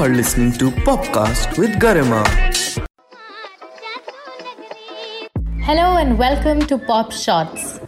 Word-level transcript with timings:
are 0.00 0.08
listening 0.08 0.52
to 0.52 0.70
Popcast 0.86 1.58
with 1.58 1.70
Garima. 1.78 2.22
Hello 5.62 5.98
and 5.98 6.18
welcome 6.18 6.60
to 6.60 6.78
Pop 6.78 7.12
Shots. 7.12 7.78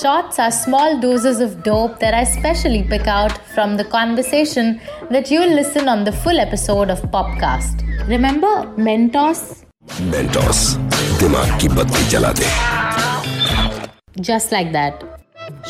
Shots 0.00 0.38
are 0.38 0.50
small 0.50 0.98
doses 1.00 1.40
of 1.40 1.62
dope 1.62 2.00
that 2.00 2.14
I 2.14 2.24
specially 2.24 2.82
pick 2.82 3.06
out 3.06 3.36
from 3.54 3.76
the 3.76 3.84
conversation 3.84 4.80
that 5.10 5.30
you'll 5.30 5.54
listen 5.54 5.86
on 5.88 6.04
the 6.04 6.12
full 6.12 6.40
episode 6.40 6.88
of 6.90 7.02
Popcast. 7.12 7.82
Remember 8.08 8.54
Mentos? 8.88 9.64
Mentos 10.00 10.60
दिमाग 11.20 11.58
की 11.60 11.68
बत्ती 11.78 12.06
जला 12.10 12.32
दे 12.40 12.46
Just 14.28 14.52
like 14.52 14.72
that. 14.72 15.02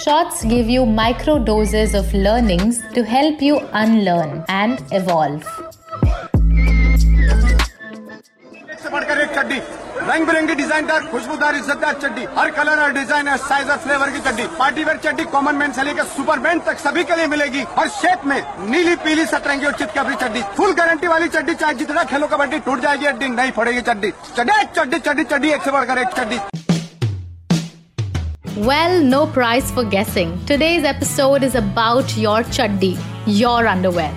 Shots 0.03 0.45
give 0.45 0.69
you 0.69 0.87
micro 0.87 1.39
doses 1.39 1.95
of 1.95 2.13
learnings 2.15 2.81
to 2.95 3.03
help 3.03 3.43
you 3.43 3.59
unlearn 3.73 4.45
and 4.49 4.83
evolve. 4.93 5.45
चड्डी। 9.40 9.60
रंग 10.08 10.26
बिरंगी 10.28 10.56
डिजाइनदार 10.56 11.02
खुशबूदार 11.12 11.56
इज्जतदार 11.56 11.94
चड्डी। 12.02 12.26
हर 12.38 12.50
कलर 12.58 12.80
और 12.84 12.92
डिज़ाइन 12.94 13.28
और 13.30 13.38
साइज़ 13.38 13.70
और 13.72 13.78
फ्लेवर 13.86 14.10
की 14.12 14.20
चड्डी। 14.28 14.44
पार्टी 14.60 14.84
वेयर 14.84 14.98
चड्डी 15.04 15.24
कॉमन 15.34 15.56
मैन 15.56 15.72
से 15.74 15.84
लेकर 15.84 16.04
सुपर 16.16 16.40
मैन 16.40 16.60
तक 16.68 16.80
सभी 16.80 17.04
के 17.04 17.16
लिए 17.16 17.28
मिलेगी। 17.34 17.64
हर 17.78 17.90
शेप 17.98 18.26
में 18.26 18.42
नीली 18.70 18.96
पीली 19.04 19.26
सतरंगी 19.26 19.66
और 19.66 19.74
चितकबरी 19.80 20.16
चड्डी। 20.24 20.42
फुल 20.58 20.74
गारंटी 20.80 21.08
वाली 21.08 21.28
चड्डी 21.36 21.54
चाहे 21.54 21.74
जितना 21.82 22.04
खेलो 22.12 22.28
कबड्डी 22.28 22.60
टूट 22.68 22.80
जाएगी 22.82 23.06
अड्डी 23.06 23.28
नहीं 23.30 23.52
फोड़ेगी 23.52 23.82
चड्डी। 23.82 24.12
चड्डी 24.38 24.64
चड्डी 24.76 25.00
चड्डी 25.00 25.24
चड्डी 25.24 25.50
एक 25.50 25.64
से 25.64 25.72
बढ़कर 25.72 25.98
एक 25.98 26.16
चड्डी। 26.20 26.40
Well, 28.70 28.96
no 29.12 29.20
prize 29.36 29.70
for 29.76 29.84
guessing. 29.92 30.32
Today's 30.48 30.88
episode 30.90 31.44
is 31.48 31.54
about 31.60 32.18
your 32.24 32.40
chaddi, 32.58 32.90
your 33.42 33.60
underwear. 33.74 34.12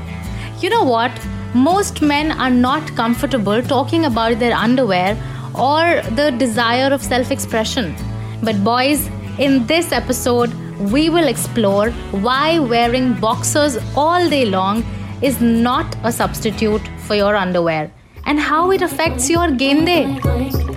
You 0.62 0.70
know 0.72 0.82
what? 0.88 1.20
Most 1.54 2.00
men 2.00 2.32
are 2.32 2.50
not 2.50 2.94
comfortable 2.96 3.62
talking 3.62 4.06
about 4.06 4.38
their 4.38 4.54
underwear 4.54 5.16
or 5.54 6.00
the 6.16 6.30
desire 6.38 6.92
of 6.92 7.02
self 7.02 7.30
expression. 7.30 7.94
But, 8.42 8.64
boys, 8.64 9.08
in 9.38 9.66
this 9.66 9.92
episode, 9.92 10.52
we 10.90 11.10
will 11.10 11.28
explore 11.28 11.90
why 12.26 12.58
wearing 12.58 13.14
boxers 13.14 13.78
all 13.96 14.28
day 14.28 14.46
long 14.46 14.82
is 15.20 15.40
not 15.40 15.94
a 16.02 16.10
substitute 16.10 16.82
for 17.06 17.14
your 17.14 17.36
underwear 17.36 17.92
and 18.24 18.40
how 18.40 18.70
it 18.70 18.82
affects 18.82 19.28
your 19.28 19.50
game 19.50 19.84
day. 19.84 20.06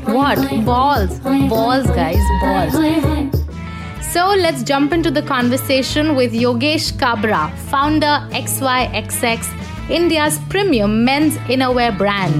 What? 0.05 0.37
Balls. 0.65 1.19
Balls, 1.19 1.87
guys, 1.87 2.19
balls. 2.41 2.73
So 4.11 4.27
let's 4.27 4.63
jump 4.63 4.93
into 4.93 5.11
the 5.11 5.21
conversation 5.21 6.15
with 6.15 6.31
Yogesh 6.33 6.93
Kabra, 6.93 7.53
founder 7.69 8.27
XYXX, 8.31 9.64
India's 9.89 10.39
premium 10.49 11.05
men's 11.05 11.37
innerwear 11.45 11.95
brand. 11.95 12.33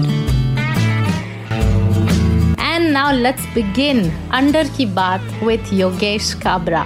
And 2.58 2.92
now 2.92 3.12
let's 3.12 3.46
begin 3.54 4.10
Under 4.32 4.64
Ki 4.64 4.86
Baat 4.86 5.22
with 5.46 5.60
Yogesh 5.70 6.34
Kabra. 6.42 6.82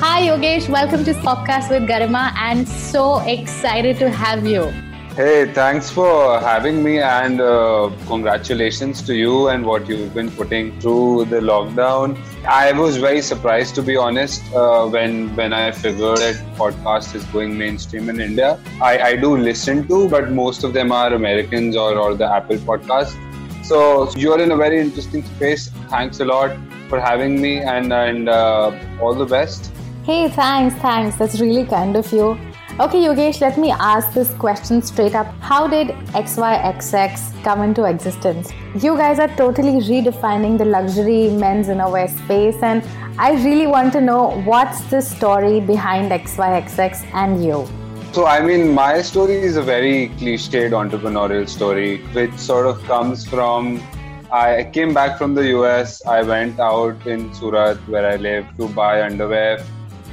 Hi 0.00 0.22
Yogesh, 0.22 0.70
welcome 0.70 1.04
to 1.04 1.12
Popcast 1.12 1.68
with 1.68 1.86
Garima 1.86 2.32
and 2.38 2.66
so 2.66 3.18
excited 3.20 3.98
to 3.98 4.08
have 4.08 4.46
you. 4.46 4.72
Hey, 5.16 5.50
thanks 5.50 5.88
for 5.88 6.38
having 6.40 6.82
me 6.84 6.98
and 6.98 7.40
uh, 7.40 7.90
congratulations 8.06 9.00
to 9.04 9.14
you 9.14 9.48
and 9.48 9.64
what 9.64 9.88
you've 9.88 10.12
been 10.12 10.30
putting 10.30 10.78
through 10.78 11.24
the 11.30 11.36
lockdown. 11.40 12.18
I 12.44 12.72
was 12.72 12.98
very 12.98 13.22
surprised, 13.22 13.74
to 13.76 13.82
be 13.82 13.96
honest, 13.96 14.42
uh, 14.54 14.86
when 14.86 15.34
when 15.34 15.54
I 15.54 15.70
figured 15.70 16.18
that 16.18 16.42
podcast 16.58 17.14
is 17.14 17.24
going 17.36 17.56
mainstream 17.56 18.10
in 18.10 18.20
India. 18.20 18.60
I, 18.82 18.98
I 19.06 19.16
do 19.16 19.38
listen 19.38 19.88
to, 19.88 20.06
but 20.06 20.32
most 20.32 20.64
of 20.64 20.74
them 20.74 20.92
are 20.92 21.14
Americans 21.14 21.76
or, 21.76 21.96
or 21.98 22.14
the 22.14 22.26
Apple 22.26 22.58
podcast. 22.58 23.16
So 23.64 24.10
you're 24.16 24.42
in 24.42 24.52
a 24.52 24.56
very 24.56 24.80
interesting 24.80 25.24
space. 25.24 25.70
Thanks 25.94 26.20
a 26.20 26.26
lot 26.26 26.58
for 26.90 27.00
having 27.00 27.40
me 27.40 27.60
and 27.60 27.90
and 27.90 28.28
uh, 28.28 29.00
all 29.00 29.14
the 29.14 29.24
best. 29.24 29.72
Hey, 30.04 30.28
thanks, 30.28 30.76
thanks. 30.82 31.16
That's 31.16 31.40
really 31.40 31.64
kind 31.64 31.96
of 31.96 32.12
you. 32.12 32.36
Okay, 32.78 32.98
Yogesh, 33.04 33.40
let 33.40 33.56
me 33.56 33.70
ask 33.70 34.12
this 34.12 34.34
question 34.34 34.82
straight 34.82 35.14
up. 35.14 35.26
How 35.40 35.66
did 35.66 35.88
XYXX 36.12 37.42
come 37.42 37.62
into 37.62 37.84
existence? 37.84 38.52
You 38.74 38.98
guys 38.98 39.18
are 39.18 39.34
totally 39.34 39.80
redefining 39.80 40.58
the 40.58 40.66
luxury 40.66 41.30
men's 41.30 41.68
innerwear 41.68 42.10
space, 42.24 42.62
and 42.62 42.84
I 43.18 43.32
really 43.42 43.66
want 43.66 43.94
to 43.94 44.02
know 44.02 44.42
what's 44.42 44.82
the 44.90 45.00
story 45.00 45.58
behind 45.58 46.12
XYXX 46.12 47.14
and 47.14 47.42
you. 47.42 47.66
So, 48.12 48.26
I 48.26 48.42
mean, 48.42 48.74
my 48.74 49.00
story 49.00 49.36
is 49.36 49.56
a 49.56 49.62
very 49.62 50.10
cliched 50.18 50.72
entrepreneurial 50.72 51.48
story, 51.48 52.02
which 52.12 52.34
sort 52.34 52.66
of 52.66 52.82
comes 52.84 53.26
from 53.26 53.82
I 54.30 54.68
came 54.70 54.92
back 54.92 55.16
from 55.16 55.34
the 55.34 55.46
US. 55.56 56.04
I 56.04 56.20
went 56.20 56.60
out 56.60 57.06
in 57.06 57.32
Surat, 57.32 57.78
where 57.88 58.06
I 58.06 58.16
live, 58.16 58.44
to 58.58 58.68
buy 58.68 59.02
underwear. 59.02 59.64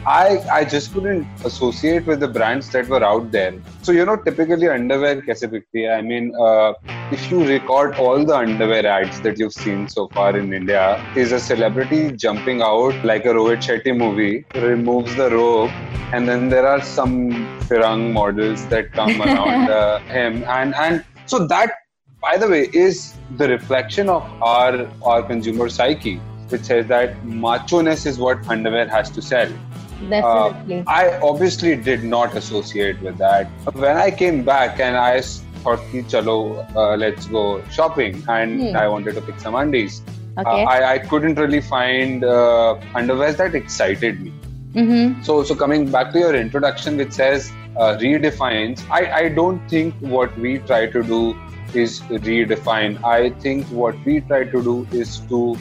I, 0.06 0.44
I 0.52 0.66
just 0.66 0.94
couldn't 0.94 1.26
associate 1.46 2.06
with 2.06 2.20
the 2.20 2.28
brands 2.28 2.70
that 2.72 2.90
were 2.90 3.04
out 3.04 3.32
there. 3.32 3.54
So, 3.84 3.94
you 3.94 4.06
know, 4.06 4.18
typically 4.18 4.68
underwear 4.68 5.22
kaise 5.22 5.46
bikti? 5.54 5.90
I 5.90 6.02
mean, 6.02 6.36
uh, 6.36 6.74
if 7.10 7.32
you 7.32 7.46
record 7.46 7.96
all 7.96 8.26
the 8.26 8.36
underwear 8.36 8.86
ads 8.86 9.22
that 9.22 9.40
you've 9.40 9.54
seen 9.54 9.88
so 9.88 10.10
far 10.10 10.38
in 10.38 10.54
India, 10.54 11.02
is 11.16 11.32
a 11.32 11.40
celebrity 11.40 12.12
jumping 12.12 12.62
out 12.62 12.94
like 13.06 13.26
a 13.26 13.30
Rohit 13.30 13.64
Shetty 13.68 13.96
movie, 13.96 14.46
removes 14.56 15.16
the 15.16 15.30
robe, 15.30 15.72
and 16.12 16.28
then 16.28 16.50
there 16.50 16.68
are 16.68 16.82
some 16.82 17.32
Firang 17.62 18.12
models 18.12 18.66
that 18.68 18.92
come 18.92 19.22
around 19.22 19.70
uh, 19.70 20.00
him. 20.00 20.44
And, 20.44 20.76
and 20.76 21.06
so 21.28 21.48
that, 21.48 21.72
by 22.22 22.36
the 22.36 22.50
way, 22.50 22.70
is 22.74 23.14
the 23.38 23.48
reflection 23.48 24.10
of 24.10 24.24
our, 24.42 24.86
our 25.04 25.24
consumer 25.24 25.70
psyche, 25.70 26.18
which 26.50 26.64
says 26.64 26.88
that 26.88 27.24
macho-ness 27.26 28.06
is 28.06 28.20
what 28.20 28.46
underwear 28.50 28.90
has 28.90 29.10
to 29.12 29.22
sell. 29.22 29.50
Definitely. 30.10 30.80
Uh, 30.80 30.84
I 30.88 31.20
obviously 31.22 31.76
did 31.76 32.04
not 32.04 32.36
associate 32.36 33.02
with 33.02 33.18
that. 33.18 33.48
When 33.74 33.98
I 33.98 34.12
came 34.12 34.44
back 34.44 34.80
and 34.80 34.98
I 34.98 35.22
thought, 35.22 35.80
chalo, 36.14 36.66
uh, 36.76 36.96
let's 36.98 37.26
go 37.28 37.64
shopping, 37.70 38.24
and 38.28 38.62
Hmm. 38.62 38.76
I 38.76 38.88
wanted 38.88 39.16
to 39.16 39.22
pick 39.22 39.40
some 39.40 39.56
undies. 39.56 40.02
Okay. 40.38 40.64
Uh, 40.64 40.66
I, 40.76 40.94
I 40.94 40.98
couldn't 41.00 41.36
really 41.36 41.62
find 41.62 42.24
uh, 42.24 42.76
underwear 42.96 43.34
that 43.34 43.56
excited 43.56 44.22
me. 44.22 44.34
mm-hmm. 44.74 45.22
So, 45.24 45.44
so 45.44 45.56
coming 45.56 45.90
back 45.92 46.12
to 46.14 46.20
your 46.20 46.36
introduction, 46.36 46.98
which 46.98 47.12
says 47.12 47.52
uh, 47.78 47.98
redefines, 48.02 48.84
I, 48.90 49.12
I 49.26 49.30
don't 49.30 49.68
think 49.70 49.94
what 50.00 50.36
we 50.40 50.58
try 50.60 50.88
to 50.88 51.04
do 51.04 51.36
is 51.74 52.02
redefine. 52.02 53.04
I 53.04 53.30
think 53.42 53.68
what 53.68 53.96
we 54.06 54.22
try 54.22 54.44
to 54.46 54.64
do 54.64 54.88
is 54.92 55.20
to 55.30 55.56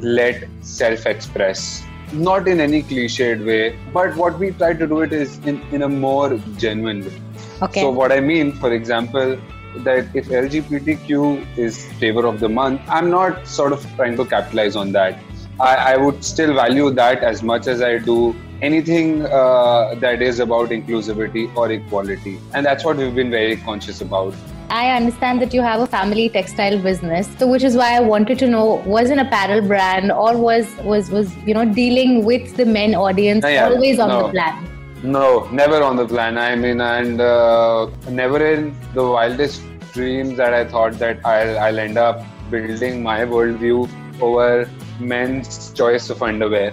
let 0.00 0.44
self 0.60 1.06
express. 1.06 1.84
Not 2.12 2.48
in 2.48 2.60
any 2.60 2.82
cliched 2.82 3.44
way, 3.44 3.78
but 3.92 4.16
what 4.16 4.38
we 4.38 4.50
try 4.50 4.74
to 4.74 4.86
do 4.86 5.00
it 5.02 5.12
is 5.12 5.38
in, 5.46 5.60
in 5.72 5.82
a 5.82 5.88
more 5.88 6.38
genuine 6.56 7.04
way. 7.04 7.20
Okay. 7.62 7.80
So, 7.80 7.90
what 7.90 8.10
I 8.10 8.20
mean, 8.20 8.52
for 8.52 8.72
example, 8.72 9.38
that 9.76 10.14
if 10.14 10.28
LGBTQ 10.28 11.58
is 11.58 11.86
flavor 11.94 12.26
of 12.26 12.40
the 12.40 12.48
month, 12.48 12.80
I'm 12.88 13.10
not 13.10 13.46
sort 13.46 13.72
of 13.72 13.86
trying 13.96 14.16
to 14.16 14.24
capitalize 14.24 14.76
on 14.76 14.92
that. 14.92 15.20
I, 15.60 15.92
I 15.92 15.96
would 15.96 16.24
still 16.24 16.54
value 16.54 16.90
that 16.90 17.22
as 17.22 17.42
much 17.42 17.66
as 17.66 17.82
I 17.82 17.98
do 17.98 18.34
anything 18.62 19.26
uh, 19.26 19.94
that 19.96 20.22
is 20.22 20.40
about 20.40 20.70
inclusivity 20.70 21.54
or 21.54 21.70
equality. 21.70 22.38
And 22.54 22.64
that's 22.64 22.84
what 22.84 22.96
we've 22.96 23.14
been 23.14 23.30
very 23.30 23.56
conscious 23.56 24.00
about. 24.00 24.34
I 24.70 24.90
understand 24.96 25.42
that 25.42 25.52
you 25.52 25.62
have 25.62 25.80
a 25.80 25.86
family 25.86 26.28
textile 26.28 26.78
business, 26.80 27.28
so 27.38 27.46
which 27.48 27.64
is 27.64 27.76
why 27.76 27.96
I 27.96 28.00
wanted 28.00 28.38
to 28.40 28.46
know 28.46 28.66
was 28.86 29.10
an 29.10 29.18
apparel 29.18 29.60
brand 29.66 30.12
or 30.12 30.36
was 30.36 30.68
was 30.90 31.10
was 31.10 31.34
you 31.46 31.54
know 31.54 31.64
dealing 31.64 32.24
with 32.24 32.56
the 32.56 32.64
men 32.64 32.94
audience 32.94 33.44
Yeah, 33.44 33.64
always 33.68 33.98
on 33.98 34.08
No. 34.08 34.18
the 34.26 34.28
plan. 34.34 34.66
No, 35.02 35.48
never 35.50 35.82
on 35.82 35.96
the 35.96 36.06
plan. 36.06 36.38
I 36.38 36.54
mean, 36.56 36.80
and 36.80 37.20
uh, 37.20 37.86
never 38.10 38.44
in 38.46 38.74
the 38.94 39.02
wildest 39.02 39.62
dreams 39.92 40.36
that 40.36 40.54
I 40.54 40.64
thought 40.66 40.98
that 41.00 41.24
I'll, 41.26 41.58
I'll 41.58 41.78
end 41.80 41.98
up 41.98 42.22
building 42.50 43.02
my 43.02 43.20
worldview 43.24 43.88
over 44.20 44.68
men's 45.00 45.72
choice 45.72 46.10
of 46.10 46.22
underwear, 46.22 46.72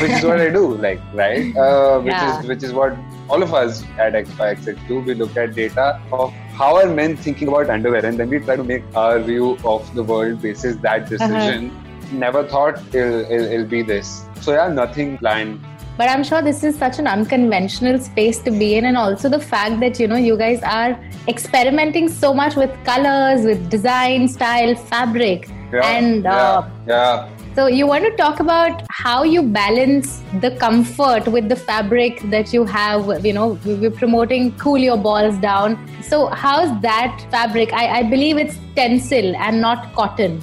which 0.00 0.10
is 0.10 0.24
what 0.24 0.40
I 0.40 0.50
do, 0.50 0.74
like, 0.88 1.00
right? 1.14 1.56
Uh, 1.56 2.00
which 2.00 2.12
Yeah. 2.14 2.40
is 2.40 2.46
which 2.46 2.62
is 2.64 2.72
what 2.74 2.94
all 3.30 3.42
of 3.42 3.54
us 3.54 3.82
at 3.98 4.12
XYXX 4.12 4.86
do. 4.88 5.00
We 5.00 5.14
look 5.14 5.36
at 5.36 5.54
data 5.54 5.88
of 6.12 6.34
how 6.60 6.76
are 6.76 6.88
men 6.94 7.16
thinking 7.16 7.48
about 7.48 7.70
underwear, 7.70 8.04
and 8.04 8.20
then 8.20 8.28
we 8.28 8.38
try 8.38 8.54
to 8.54 8.64
make 8.70 8.82
our 8.94 9.18
view 9.18 9.56
of 9.64 9.94
the 9.94 10.02
world 10.02 10.42
basis 10.42 10.76
that 10.86 11.04
uh-huh. 11.04 11.28
decision. 11.28 11.70
Never 12.12 12.46
thought 12.46 12.78
it'll, 12.94 13.20
it'll, 13.20 13.52
it'll 13.54 13.66
be 13.66 13.82
this. 13.82 14.24
So 14.42 14.52
yeah, 14.52 14.68
nothing 14.68 15.16
planned 15.18 15.64
But 15.96 16.10
I'm 16.10 16.24
sure 16.24 16.42
this 16.42 16.64
is 16.64 16.76
such 16.76 16.98
an 16.98 17.06
unconventional 17.06 17.98
space 17.98 18.40
to 18.40 18.50
be 18.50 18.74
in, 18.74 18.84
and 18.90 18.98
also 19.04 19.30
the 19.30 19.40
fact 19.40 19.80
that 19.80 19.98
you 20.00 20.08
know 20.08 20.16
you 20.16 20.36
guys 20.36 20.62
are 20.62 20.98
experimenting 21.28 22.10
so 22.10 22.34
much 22.34 22.56
with 22.56 22.76
colors, 22.84 23.46
with 23.46 23.70
design, 23.70 24.28
style, 24.28 24.74
fabric, 24.74 25.48
Yeah, 25.72 25.86
and 25.86 26.26
uh, 26.26 26.68
yeah, 26.86 27.28
yeah. 27.28 27.28
So 27.54 27.66
you 27.66 27.86
want 27.86 28.04
to 28.04 28.16
talk 28.16 28.40
about 28.40 28.82
how 28.90 29.24
you 29.24 29.42
balance 29.42 30.22
the 30.40 30.52
comfort 30.56 31.26
with 31.26 31.48
the 31.48 31.56
fabric 31.56 32.20
that 32.30 32.52
you 32.52 32.64
have. 32.64 33.24
You 33.24 33.32
know, 33.32 33.58
we're 33.64 33.90
promoting 33.90 34.56
cool 34.56 34.78
your 34.78 34.96
balls 34.96 35.36
down. 35.38 35.76
So 36.02 36.28
how's 36.28 36.80
that 36.82 37.26
fabric? 37.30 37.72
I, 37.72 37.98
I 37.98 38.02
believe 38.04 38.38
it's 38.38 38.54
tencel 38.76 39.34
and 39.36 39.60
not 39.60 39.92
cotton. 39.94 40.40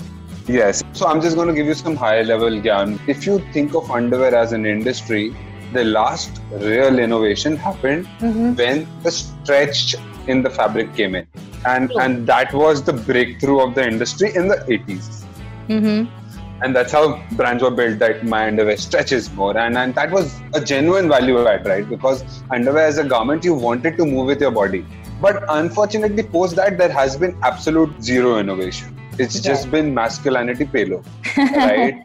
Yes. 0.48 0.84
So 0.94 1.08
I'm 1.08 1.22
just 1.22 1.36
going 1.36 1.48
to 1.48 1.54
give 1.54 1.66
you 1.66 1.74
some 1.74 1.96
high 1.96 2.22
level 2.22 2.50
gyan. 2.50 3.00
If 3.08 3.26
you 3.26 3.40
think 3.54 3.74
of 3.74 3.90
underwear 3.90 4.36
as 4.36 4.52
an 4.52 4.66
industry, 4.66 5.36
the 5.74 5.84
last 5.84 6.42
real 6.52 7.00
innovation 7.00 7.56
happened 7.58 8.08
Mm-hmm. 8.20 8.54
when 8.56 8.88
the 9.04 9.12
stretch 9.12 9.96
in 10.27 10.43
the 10.43 10.51
fabric 10.51 10.95
came 10.95 11.15
in. 11.15 11.27
And 11.65 11.91
True. 11.91 12.01
and 12.01 12.27
that 12.27 12.53
was 12.53 12.83
the 12.83 12.93
breakthrough 12.93 13.61
of 13.61 13.75
the 13.75 13.87
industry 13.87 14.35
in 14.35 14.49
the 14.49 14.57
80s. 14.57 15.25
Mm-hmm. 15.69 16.63
And 16.65 16.77
that's 16.77 16.93
how 16.93 17.21
brands 17.33 17.63
were 17.63 17.73
built 17.73 17.99
that 17.99 18.25
my 18.25 18.47
underwear 18.47 18.77
stretches 18.77 19.33
more. 19.33 19.57
And, 19.59 19.77
and 19.77 19.95
that 19.97 20.13
was 20.13 20.41
a 20.55 20.61
genuine 20.61 21.09
value 21.09 21.45
add, 21.47 21.67
right? 21.67 21.89
Because 21.89 22.25
underwear 22.51 22.87
as 22.87 22.99
a 22.99 23.05
garment, 23.05 23.45
you 23.45 23.55
wanted 23.55 23.97
to 23.97 24.05
move 24.05 24.27
with 24.27 24.41
your 24.41 24.53
body. 24.53 24.87
But 25.21 25.45
unfortunately, 25.49 26.23
post 26.23 26.57
that, 26.57 26.79
there 26.79 26.93
has 26.93 27.17
been 27.17 27.37
absolute 27.43 28.01
zero 28.03 28.39
innovation. 28.39 28.97
It's 29.19 29.41
just 29.41 29.71
been 29.71 29.93
masculinity 29.93 30.65
payload, 30.65 31.05
right? 31.37 32.05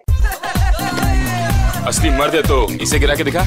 असली 1.88 2.10
मर्द 2.10 2.36
है 2.36 2.42
तो 2.44 2.56
इसे 2.82 3.00
गिरा 3.00 3.16
के 3.16 3.24
दिखा 3.24 3.42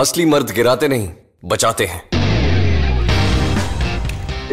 असली 0.00 0.24
मर्द 0.24 0.50
गिराते 0.56 0.88
नहीं 0.88 1.08
बचाते 1.44 1.86
हैं 1.92 2.02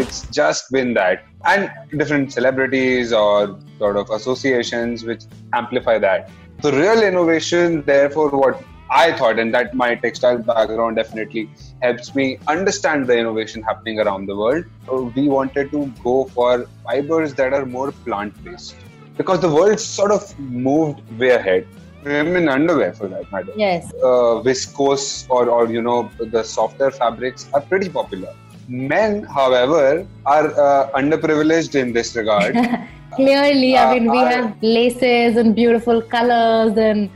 it's 0.01 0.19
just 0.36 0.69
been 0.74 0.94
that 0.94 1.24
and 1.51 1.98
different 2.00 2.31
celebrities 2.31 3.12
or 3.22 3.60
sort 3.80 3.98
of 4.01 4.10
associations 4.18 5.04
which 5.04 5.24
amplify 5.54 5.95
that 6.06 6.30
the 6.66 6.72
real 6.72 7.01
innovation 7.07 7.75
therefore 7.89 8.30
what 8.44 8.63
i 8.89 9.12
thought 9.12 9.42
and 9.44 9.54
that 9.54 9.74
my 9.74 9.89
textile 9.95 10.38
background 10.38 10.95
definitely 10.95 11.44
helps 11.81 12.16
me 12.16 12.28
understand 12.48 13.06
the 13.07 13.18
innovation 13.18 13.62
happening 13.62 14.00
around 14.00 14.25
the 14.28 14.36
world 14.36 14.66
So 14.86 15.12
we 15.16 15.28
wanted 15.30 15.72
to 15.72 15.86
go 16.04 16.25
for 16.25 16.66
fibers 16.83 17.33
that 17.36 17.54
are 17.54 17.66
more 17.66 17.92
plant 17.92 18.42
based 18.44 18.75
because 19.18 19.39
the 19.39 19.50
world 19.50 19.80
sort 19.80 20.12
of 20.12 20.38
moved 20.39 21.01
way 21.19 21.30
ahead 21.30 21.68
women 22.04 22.48
underwear 22.48 22.93
for 22.93 23.08
that 23.08 23.31
matter 23.32 23.52
Yes. 23.56 23.93
uh, 24.02 24.40
viscose 24.46 25.26
or, 25.28 25.48
or 25.48 25.69
you 25.70 25.82
know 25.82 26.10
the 26.20 26.43
softer 26.43 26.90
fabrics 26.90 27.48
are 27.54 27.60
pretty 27.60 27.88
popular. 27.88 28.32
Men, 28.69 29.22
however, 29.25 30.06
are 30.25 30.46
uh, 30.60 30.90
underprivileged 31.00 31.75
in 31.76 31.93
this 31.93 32.16
regard. 32.16 32.54
Clearly, 33.14 33.76
I 33.76 33.84
Uh, 33.90 33.94
mean, 33.94 34.10
we 34.10 34.19
I- 34.19 34.32
have 34.32 34.56
laces 34.60 35.37
and 35.37 35.54
beautiful 35.54 36.02
colors 36.02 36.76
and 36.76 37.08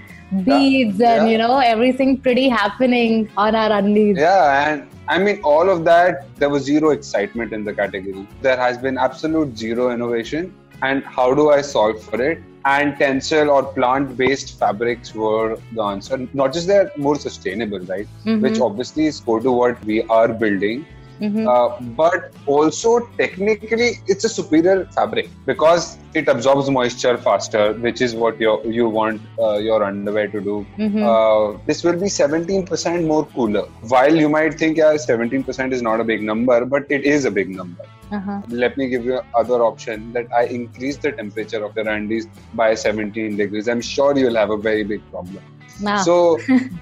beads 0.45 1.01
and, 1.01 1.25
yeah. 1.25 1.27
you 1.27 1.39
know, 1.39 1.59
everything 1.59 2.17
pretty 2.19 2.49
happening 2.49 3.29
on 3.37 3.57
our 3.57 3.73
undies. 3.73 4.17
yeah, 4.17 4.69
and 4.71 4.87
I 5.09 5.19
mean 5.19 5.41
all 5.43 5.69
of 5.69 5.85
that. 5.87 6.25
There 6.37 6.49
was 6.49 6.63
zero 6.63 6.91
excitement 6.91 7.53
in 7.53 7.65
the 7.65 7.75
category. 7.75 8.27
There 8.41 8.57
has 8.57 8.79
been 8.79 8.97
absolute 8.97 9.59
zero 9.59 9.91
innovation. 9.91 10.55
And 10.83 11.03
how 11.05 11.35
do 11.35 11.51
I 11.51 11.61
solve 11.63 12.01
for 12.03 12.23
it? 12.23 12.39
And 12.65 12.95
tencel 12.95 13.49
or 13.49 13.73
plant-based 13.73 14.59
fabrics 14.59 15.15
were 15.15 15.59
the 15.73 15.83
answer. 15.83 16.29
Not 16.35 16.53
just 16.53 16.67
they're 16.67 16.91
more 16.97 17.17
sustainable, 17.17 17.79
right? 17.81 18.07
Mhm. 18.25 18.43
Which 18.43 18.61
obviously 18.61 19.07
is 19.07 19.21
core 19.21 19.41
to 19.41 19.51
what 19.51 19.83
we 19.85 20.03
are 20.05 20.29
building. 20.29 20.85
Mhm. 21.21 21.43
Uh, 21.55 21.69
but 22.01 22.33
also 22.47 22.91
technically 23.19 23.89
it's 24.13 24.25
a 24.25 24.29
superior 24.37 24.77
fabric 24.97 25.29
because 25.51 25.85
it 26.21 26.29
absorbs 26.35 26.69
moisture 26.77 27.17
faster 27.27 27.65
which 27.87 28.01
is 28.07 28.15
what 28.23 28.41
you 28.45 28.53
you 28.79 28.87
want 28.99 29.21
uh, 29.47 29.57
your 29.69 29.79
underwear 29.91 30.29
to 30.37 30.41
do 30.51 30.57
Mhm. 30.87 31.03
uh, 31.13 31.59
this 31.69 31.85
will 31.87 31.99
be 32.05 32.11
17% 32.19 33.07
more 33.13 33.25
cooler 33.37 33.65
while 33.95 34.17
you 34.25 34.29
might 34.37 34.59
think 34.63 34.83
yeah 34.85 34.95
17% 35.11 35.79
is 35.79 35.83
not 35.91 36.01
a 36.05 36.09
big 36.13 36.23
number 36.33 36.59
but 36.75 36.95
it 36.99 37.05
is 37.15 37.25
a 37.33 37.35
big 37.41 37.51
number 37.63 37.87
Uh-huh. 38.17 38.37
let 38.61 38.73
me 38.79 38.85
give 38.93 39.05
you 39.09 39.19
other 39.41 39.59
option 39.67 39.99
that 40.15 40.33
i 40.39 40.45
increase 40.59 40.97
the 41.05 41.11
temperature 41.19 41.61
of 41.67 41.77
your 41.79 41.85
undies 41.97 42.25
by 42.61 42.69
17 42.85 43.37
degrees 43.43 43.69
i'm 43.75 43.83
sure 43.91 44.11
you'll 44.21 44.41
have 44.43 44.53
a 44.57 44.61
very 44.69 44.85
big 44.93 45.03
problem 45.13 45.45
Wow. 45.81 46.03
so, 46.03 46.39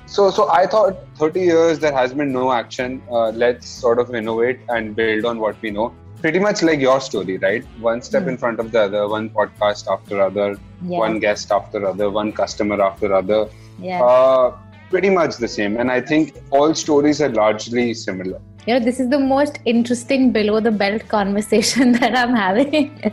so, 0.06 0.30
so 0.30 0.48
I 0.50 0.66
thought 0.66 0.96
30 1.16 1.40
years 1.40 1.78
there 1.78 1.92
has 1.92 2.12
been 2.14 2.32
no 2.32 2.52
action. 2.52 3.02
Uh, 3.10 3.30
let's 3.30 3.68
sort 3.68 3.98
of 3.98 4.14
innovate 4.14 4.60
and 4.68 4.94
build 4.96 5.24
on 5.24 5.38
what 5.38 5.60
we 5.62 5.70
know. 5.70 5.94
Pretty 6.20 6.40
much 6.40 6.62
like 6.62 6.80
your 6.80 7.00
story, 7.00 7.38
right? 7.38 7.64
One 7.78 8.02
step 8.02 8.26
in 8.26 8.36
front 8.36 8.58
of 8.58 8.72
the 8.72 8.82
other, 8.82 9.06
one 9.08 9.30
podcast 9.30 9.86
after 9.92 10.20
other, 10.20 10.56
one 10.80 11.20
guest 11.20 11.52
after 11.52 11.86
other, 11.86 12.10
one 12.10 12.32
customer 12.32 12.82
after 12.82 13.14
other. 13.14 13.48
yes. 13.78 14.02
Uh, 14.02 14.50
pretty 14.90 15.10
much 15.10 15.36
the 15.36 15.46
same. 15.46 15.76
And 15.76 15.90
I 15.92 16.00
think 16.00 16.34
all 16.50 16.74
stories 16.74 17.20
are 17.22 17.28
largely 17.28 17.94
similar. 17.94 18.40
you 18.66 18.74
know, 18.74 18.80
this 18.84 18.98
is 19.00 19.08
the 19.10 19.18
most 19.18 19.58
interesting 19.64 20.32
below 20.32 20.60
the 20.60 20.70
belt 20.72 21.06
conversation 21.08 21.92
that 22.00 22.16
I'm 22.16 22.34
having. 22.34 23.00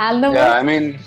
and 0.00 0.22
the 0.22 0.30
Yeah, 0.30 0.48
most 0.48 0.54
I 0.60 0.62
mean, 0.62 0.98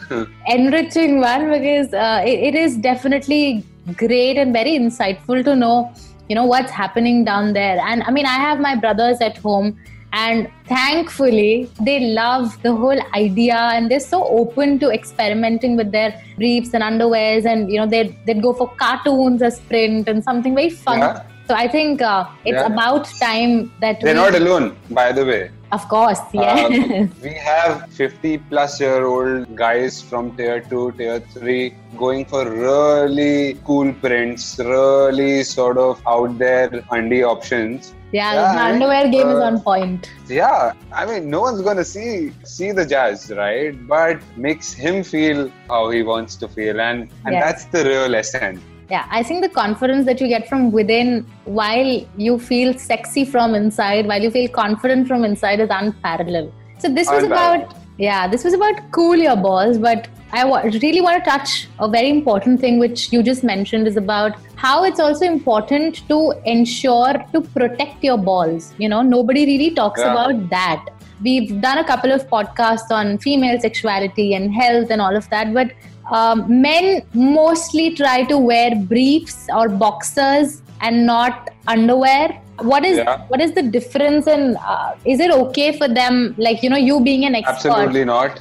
enriching 0.48 1.20
one 1.22 1.50
because 1.52 1.94
uh, 1.94 2.24
it, 2.26 2.40
it 2.40 2.56
is 2.56 2.78
definitely 2.78 3.66
great 3.96 4.38
and 4.38 4.54
very 4.54 4.72
insightful 4.72 5.44
to 5.44 5.56
know 5.56 5.94
you 6.28 6.36
know 6.36 6.46
what's 6.46 6.72
happening 6.72 7.24
down 7.24 7.54
there 7.54 7.80
and 7.80 8.04
i 8.04 8.12
mean 8.12 8.26
i 8.26 8.38
have 8.48 8.60
my 8.60 8.76
brothers 8.76 9.20
at 9.22 9.38
home 9.38 9.78
and 10.14 10.50
thankfully 10.66 11.70
they 11.82 12.00
love 12.00 12.62
the 12.64 12.76
whole 12.76 13.00
idea 13.14 13.56
and 13.56 13.92
they're 13.92 14.00
so 14.00 14.24
open 14.28 14.80
to 14.80 14.90
experimenting 14.90 15.76
with 15.76 15.92
their 15.92 16.20
briefs 16.38 16.74
and 16.74 16.84
underwears 16.84 17.46
and 17.46 17.72
you 17.72 17.78
know 17.78 17.86
they'd, 17.86 18.16
they'd 18.26 18.42
go 18.42 18.54
for 18.54 18.68
cartoons 18.76 19.42
as 19.42 19.60
print 19.62 20.08
and 20.08 20.24
something 20.24 20.56
very 20.56 20.70
fun 20.70 21.00
Yeah. 21.00 21.24
So 21.50 21.56
i 21.56 21.68
think 21.76 22.02
uh, 22.14 22.24
it's 22.46 22.62
Yeah. 22.62 22.74
about 22.74 23.06
time 23.22 23.54
that 23.84 24.02
they're 24.02 24.14
we, 24.18 24.22
not 24.26 24.36
alone, 24.44 24.68
by 25.02 25.12
the 25.20 25.26
way. 25.32 25.44
of 25.78 25.84
course 25.94 26.22
yes 26.34 26.76
Uh, 26.76 27.08
we 27.26 27.32
have 27.48 27.74
50 27.98 28.32
plus 28.52 28.80
year 28.84 29.02
old 29.10 29.56
guys 29.62 29.98
from 30.10 30.32
tier 30.38 30.60
2, 30.70 30.86
tier 31.00 31.20
3 31.34 31.76
going 32.04 32.24
for 32.32 32.42
really 32.50 33.58
cool 33.70 33.92
prints, 34.06 34.46
really 34.60 35.44
sort 35.44 35.78
of 35.88 36.02
out 36.16 36.38
there 36.44 36.70
undie 36.98 37.22
options. 37.34 37.94
yeah, 38.18 38.32
Yeah, 38.38 38.42
the 38.42 38.48
I 38.48 38.64
mean, 38.64 38.74
underwear 38.74 39.04
game 39.16 39.30
is 39.36 39.42
uh, 39.44 39.50
on 39.50 39.60
point 39.70 40.10
Yeah, 40.40 40.74
I 41.02 41.06
mean, 41.10 41.30
no 41.36 41.42
one's 41.48 41.62
gonna 41.70 41.88
see 41.94 42.10
see 42.56 42.72
the 42.82 42.86
jazz, 42.96 43.30
right? 43.44 43.76
But 43.94 44.26
makes 44.48 44.74
him 44.86 45.04
feel 45.14 45.40
how 45.74 45.84
he 45.96 46.02
wants 46.14 46.36
to 46.44 46.48
feel, 46.58 46.82
and 46.90 47.00
and 47.26 47.34
Yes. 47.38 47.44
that's 47.46 47.66
the 47.76 47.84
real 47.92 48.16
essence. 48.24 48.62
Yeah, 48.90 49.06
I 49.12 49.22
think 49.22 49.44
the 49.44 49.50
confidence 49.50 50.06
that 50.08 50.20
you 50.20 50.28
get 50.28 50.48
from 50.50 50.72
within 50.72 51.26
while 51.46 52.06
you 52.18 52.40
feel 52.40 52.74
sexy 52.78 53.24
from 53.24 53.54
inside, 53.54 54.08
while 54.08 54.22
you 54.22 54.32
feel 54.32 54.50
confident 54.50 55.08
from 55.08 55.24
inside 55.24 55.60
is 55.60 55.70
unparalleled. 55.70 56.52
So 56.80 56.90
this 56.90 57.10
was 57.10 57.24
about 57.24 57.76
yeah, 58.00 58.28
this 58.30 58.46
was 58.46 58.54
about 58.54 58.92
cool 58.92 59.18
your 59.18 59.36
balls, 59.36 59.78
but 59.78 60.08
I 60.32 60.44
really 60.44 61.02
want 61.02 61.24
to 61.24 61.30
touch 61.30 61.68
a 61.80 61.90
very 61.90 62.10
important 62.10 62.62
thing 62.62 62.80
which 62.80 63.12
you 63.12 63.22
just 63.22 63.44
mentioned 63.44 63.88
is 63.88 63.98
about 63.98 64.38
how 64.56 64.84
it's 64.86 65.00
also 65.00 65.26
important 65.26 66.08
to 66.08 66.34
ensure 66.46 67.14
to 67.34 67.42
protect 67.42 68.04
your 68.04 68.18
balls. 68.18 68.74
You 68.78 68.90
know, 68.90 69.02
nobody 69.02 69.46
really 69.46 69.72
talks 69.72 70.00
Yeah. 70.00 70.14
about 70.14 70.50
that. 70.50 70.86
We've 71.22 71.60
done 71.60 71.80
a 71.80 71.84
couple 71.84 72.14
of 72.14 72.28
podcasts 72.30 72.90
on 72.90 73.18
female 73.18 73.60
sexuality 73.60 74.34
and 74.34 74.54
health 74.54 74.90
and 74.92 75.02
all 75.02 75.16
of 75.16 75.30
that, 75.32 75.54
but 75.54 75.72
um, 76.12 76.62
men 76.62 77.02
mostly 77.14 77.96
try 77.96 78.24
to 78.24 78.38
wear 78.38 78.76
briefs 78.76 79.48
or 79.54 79.70
boxers 79.70 80.62
and 80.82 81.06
not 81.06 81.50
underwear. 81.68 82.40
What 82.62 82.86
is 82.86 82.98
Yeah. 82.98 83.22
what 83.30 83.42
is 83.42 83.52
the 83.54 83.62
difference 83.62 84.28
and 84.28 84.58
uh, 84.58 84.94
is 85.06 85.20
it 85.20 85.32
okay 85.32 85.78
for 85.78 85.88
them? 85.88 86.36
Like 86.38 86.62
you 86.64 86.70
know, 86.70 86.78
you 86.78 87.00
being 87.02 87.26
an 87.26 87.36
expert, 87.36 87.72
Absolutely 87.72 88.06
not. 88.06 88.40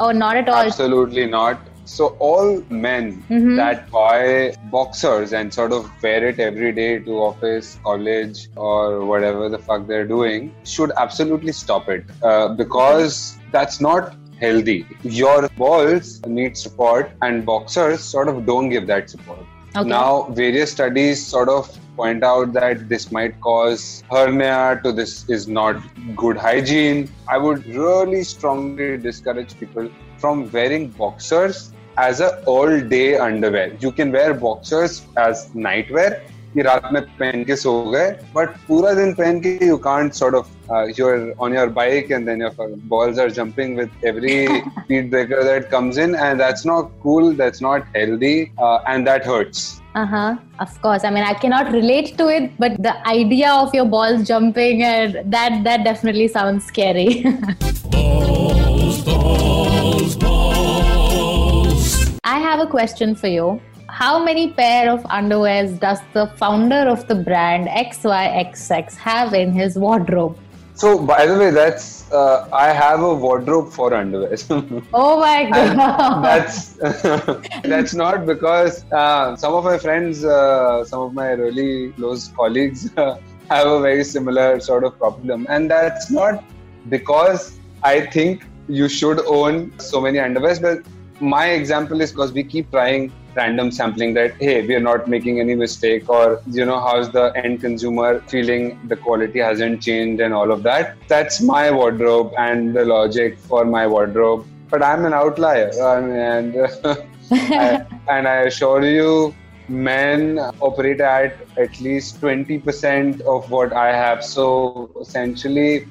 or 0.00 0.12
not 0.14 0.36
at 0.36 0.48
all? 0.48 0.64
Absolutely 0.64 1.26
not. 1.26 1.58
So 1.84 2.06
all 2.18 2.62
men 2.68 3.22
Mhm. 3.30 3.56
that 3.56 3.90
buy 3.90 4.52
boxers 4.72 5.32
and 5.32 5.52
sort 5.52 5.72
of 5.72 5.90
wear 6.02 6.28
it 6.28 6.38
every 6.38 6.72
day 6.72 6.98
to 6.98 7.18
office, 7.28 7.78
college, 7.82 8.48
or 8.56 9.04
whatever 9.06 9.48
the 9.48 9.58
fuck 9.58 9.86
they're 9.86 10.06
doing 10.06 10.52
should 10.64 10.92
absolutely 10.96 11.52
stop 11.52 11.88
it 11.88 12.04
uh, 12.22 12.48
because 12.48 13.38
that's 13.52 13.80
not 13.80 14.14
healthy. 14.39 14.85
Your 15.03 15.47
balls 15.57 16.21
need 16.25 16.57
support, 16.57 17.11
and 17.21 17.45
boxers 17.45 18.03
sort 18.03 18.27
of 18.27 18.45
don't 18.45 18.69
give 18.69 18.87
that 18.87 19.09
support. 19.09 19.39
Okay. 19.75 19.89
Now, 19.89 20.23
various 20.29 20.71
studies 20.71 21.25
sort 21.25 21.49
of 21.49 21.69
point 21.95 22.23
out 22.23 22.53
that 22.53 22.89
this 22.89 23.11
might 23.11 23.39
cause 23.41 24.03
hernia 24.11 24.81
to 24.83 24.91
this 24.91 25.29
is 25.29 25.47
not 25.47 25.81
good 26.15 26.37
hygiene. 26.37 27.09
I 27.27 27.37
would 27.37 27.65
really 27.67 28.23
strongly 28.23 28.97
discourage 28.97 29.57
people 29.59 29.89
from 30.17 30.49
wearing 30.51 30.89
boxers 30.89 31.71
as 31.97 32.19
a 32.19 32.43
all 32.45 32.79
day 32.79 33.17
underwear. 33.17 33.73
You 33.79 33.91
can 33.91 34.11
wear 34.11 34.33
boxers 34.33 35.01
as 35.17 35.47
nightwear 35.53 36.21
कि 36.53 36.61
रात 36.61 36.89
में 36.93 37.01
पहन 37.19 37.43
के 37.43 37.55
सो 37.55 37.71
गए 37.91 38.09
but 38.35 38.49
पूरा 38.67 38.93
दिन 38.93 39.13
पहन 39.13 39.39
के 39.41 39.65
you 39.65 39.77
can't 39.85 40.13
sort 40.13 40.35
of 40.35 40.49
you're 40.96 41.34
on 41.38 41.52
your 41.52 41.70
bike 41.70 42.10
and 42.10 42.26
then 42.26 42.40
your 42.40 42.52
balls 42.92 43.18
are 43.18 43.30
jumping 43.30 43.74
with 43.74 43.90
every 44.04 44.46
speed 44.84 45.10
breaker 45.10 45.42
that 45.42 45.70
comes 45.70 45.98
in 45.98 46.14
and 46.14 46.40
that's 46.40 46.64
not 46.64 46.90
cool 47.02 47.32
that's 47.32 47.60
not 47.60 47.86
healthy 47.94 48.52
uh, 48.58 48.78
and 48.86 49.06
that 49.06 49.24
hurts. 49.24 49.80
Uh-huh. 49.94 50.36
Of 50.60 50.80
course. 50.82 51.04
I 51.04 51.10
mean 51.10 51.24
i 51.24 51.34
cannot 51.34 51.72
relate 51.72 52.16
to 52.18 52.28
it 52.28 52.52
but 52.58 52.80
the 52.82 52.94
idea 53.08 53.52
of 53.52 53.74
your 53.74 53.86
balls 53.86 54.26
jumping 54.26 54.82
and 54.82 55.32
that 55.32 55.62
that 55.64 55.84
definitely 55.84 56.28
sounds 56.28 56.64
scary. 56.64 57.22
Balls, 57.90 59.04
balls, 59.04 60.16
balls. 60.16 62.18
i 62.24 62.38
have 62.38 62.60
a 62.60 62.66
question 62.66 63.14
for 63.14 63.28
you. 63.28 63.60
How 63.88 64.22
many 64.22 64.52
pair 64.52 64.90
of 64.90 65.02
underwears 65.04 65.80
does 65.80 65.98
the 66.12 66.26
founder 66.36 66.86
of 66.88 67.08
the 67.08 67.14
brand 67.14 67.68
XYXX 67.68 68.94
have 68.96 69.34
in 69.34 69.50
his 69.50 69.76
wardrobe? 69.76 70.38
So, 70.78 70.96
by 70.96 71.26
the 71.26 71.36
way, 71.36 71.50
that's 71.50 72.08
uh, 72.12 72.48
I 72.52 72.68
have 72.72 73.00
a 73.02 73.12
wardrobe 73.12 73.72
for 73.72 73.92
underwear. 73.92 74.36
oh 74.94 75.18
my 75.18 75.50
god! 75.50 76.22
that's 76.24 76.74
that's 77.64 77.94
not 77.94 78.24
because 78.26 78.84
uh, 78.92 79.34
some 79.34 79.54
of 79.54 79.64
my 79.64 79.76
friends, 79.76 80.24
uh, 80.24 80.84
some 80.84 81.00
of 81.00 81.14
my 81.14 81.30
really 81.32 81.90
close 81.94 82.28
colleagues 82.28 82.90
have 82.96 83.66
a 83.66 83.80
very 83.80 84.04
similar 84.04 84.60
sort 84.60 84.84
of 84.84 84.96
problem, 84.98 85.48
and 85.48 85.68
that's 85.68 86.12
not 86.12 86.44
because 86.88 87.58
I 87.82 88.02
think 88.02 88.46
you 88.68 88.88
should 88.88 89.18
own 89.26 89.72
so 89.80 90.00
many 90.00 90.18
underwears, 90.18 90.62
but 90.62 90.86
my 91.20 91.46
example 91.46 92.00
is 92.00 92.12
because 92.12 92.32
we 92.32 92.44
keep 92.44 92.70
trying 92.70 93.10
random 93.40 93.70
sampling 93.78 94.12
that 94.18 94.36
hey 94.44 94.56
we 94.66 94.74
are 94.78 94.84
not 94.88 95.08
making 95.14 95.40
any 95.40 95.54
mistake 95.62 96.08
or 96.08 96.40
you 96.58 96.64
know 96.64 96.78
how's 96.86 97.10
the 97.10 97.26
end 97.42 97.60
consumer 97.60 98.20
feeling? 98.28 98.78
The 98.88 98.96
quality 98.96 99.40
hasn't 99.40 99.82
changed 99.82 100.20
and 100.20 100.34
all 100.34 100.52
of 100.52 100.62
that. 100.64 100.96
That's 101.08 101.40
my 101.40 101.70
wardrobe 101.70 102.32
and 102.38 102.74
the 102.74 102.84
logic 102.84 103.38
for 103.38 103.64
my 103.64 103.86
wardrobe. 103.86 104.46
But 104.70 104.82
i'm 104.82 105.04
an 105.10 105.14
outlier 105.14 105.70
and 105.82 106.56
I, 107.32 107.86
and 108.08 108.28
i 108.28 108.36
assure 108.48 108.84
you 108.84 109.34
men 109.68 110.38
operate 110.60 111.00
at 111.00 111.38
at 111.58 111.80
least 111.80 112.20
20% 112.20 113.20
of 113.22 113.50
what 113.50 113.72
i 113.72 113.88
have. 113.94 114.24
So 114.24 114.90
essentially 115.00 115.88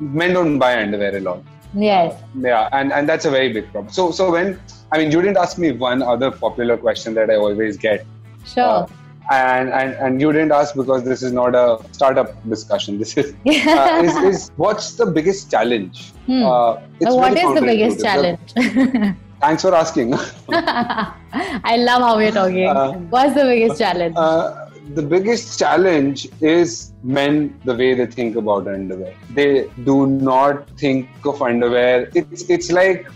men 0.00 0.34
don't 0.34 0.58
buy 0.58 0.80
underwear 0.82 1.16
a 1.16 1.20
lot 1.20 1.42
Yes. 1.74 2.20
Yeah, 2.38 2.68
and, 2.72 2.92
and 2.92 3.08
that's 3.08 3.24
a 3.24 3.30
very 3.30 3.52
big 3.52 3.70
problem. 3.70 3.92
So 3.92 4.10
so 4.10 4.30
when 4.30 4.60
I 4.92 4.98
mean 4.98 5.10
you 5.10 5.20
didn't 5.20 5.36
ask 5.36 5.58
me 5.58 5.72
one 5.72 6.02
other 6.02 6.30
popular 6.30 6.76
question 6.76 7.14
that 7.14 7.30
I 7.30 7.36
always 7.36 7.76
get. 7.76 8.06
Sure. 8.44 8.64
Uh, 8.64 8.86
and, 9.30 9.68
and 9.68 9.92
and 9.94 10.20
you 10.20 10.32
didn't 10.32 10.52
ask 10.52 10.74
because 10.74 11.04
this 11.04 11.22
is 11.22 11.32
not 11.32 11.54
a 11.54 11.78
startup 11.92 12.30
discussion. 12.48 12.98
This 12.98 13.16
is 13.16 13.34
uh, 13.46 14.02
is, 14.02 14.16
is, 14.16 14.50
what's 14.56 14.92
the 14.94 15.06
biggest 15.06 15.50
challenge? 15.50 16.12
Hmm. 16.26 16.44
Uh, 16.44 16.76
what 17.00 17.36
is 17.36 17.54
the 17.54 17.60
biggest 17.60 18.00
challenge? 18.00 18.54
Thanks 19.40 19.62
for 19.62 19.74
asking. 19.74 20.14
I 20.50 21.76
love 21.78 22.02
how 22.02 22.16
we're 22.16 22.32
talking. 22.32 22.66
Uh, 22.66 22.92
what's 23.10 23.34
the 23.34 23.44
biggest 23.44 23.78
challenge? 23.78 24.16
Uh, 24.87 24.87
the 24.95 25.01
biggest 25.01 25.59
challenge 25.59 26.27
is 26.41 26.93
men 27.03 27.59
the 27.65 27.75
way 27.75 27.93
they 27.93 28.05
think 28.05 28.35
about 28.35 28.67
underwear. 28.67 29.13
They 29.31 29.69
do 29.83 30.07
not 30.07 30.69
think 30.77 31.07
of 31.25 31.41
underwear. 31.41 32.09
It's 32.13 32.43
it's 32.49 32.71
like 32.71 33.09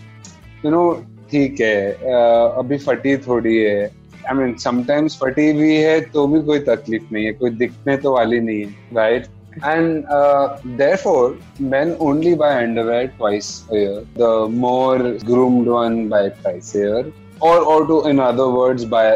you 0.62 0.70
know 0.70 0.88
ठीक 1.30 1.60
है 1.60 2.12
अभी 2.58 2.76
फटी 2.84 3.16
थोड़ी 3.26 3.56
है 3.56 3.80
I 4.28 4.34
mean 4.36 4.54
sometimes 4.58 5.18
फटी 5.22 5.52
भी 5.58 5.74
है 5.76 6.00
तो 6.12 6.26
भी 6.26 6.40
कोई 6.44 6.58
तकलीफ 6.68 7.12
नहीं 7.12 7.24
है 7.24 7.32
कोई 7.40 7.50
दिखने 7.62 7.96
तो 8.04 8.12
वाली 8.14 8.40
नहीं 8.40 8.60
है 8.60 8.94
right 8.96 9.26
and 9.68 10.06
uh, 10.16 10.58
therefore 10.80 11.36
men 11.72 11.96
only 12.08 12.34
buy 12.42 12.50
underwear 12.64 13.08
twice 13.14 13.48
a 13.70 13.78
year 13.78 13.96
the 14.18 14.28
more 14.64 14.98
groomed 15.30 15.70
one 15.76 15.96
buy 16.12 16.28
twice 16.42 16.68
a 16.74 16.84
year 16.84 17.00
or 17.48 17.56
or 17.72 17.78
to 17.88 17.96
in 18.10 18.20
other 18.26 18.48
words 18.58 18.84
buy 18.84 19.06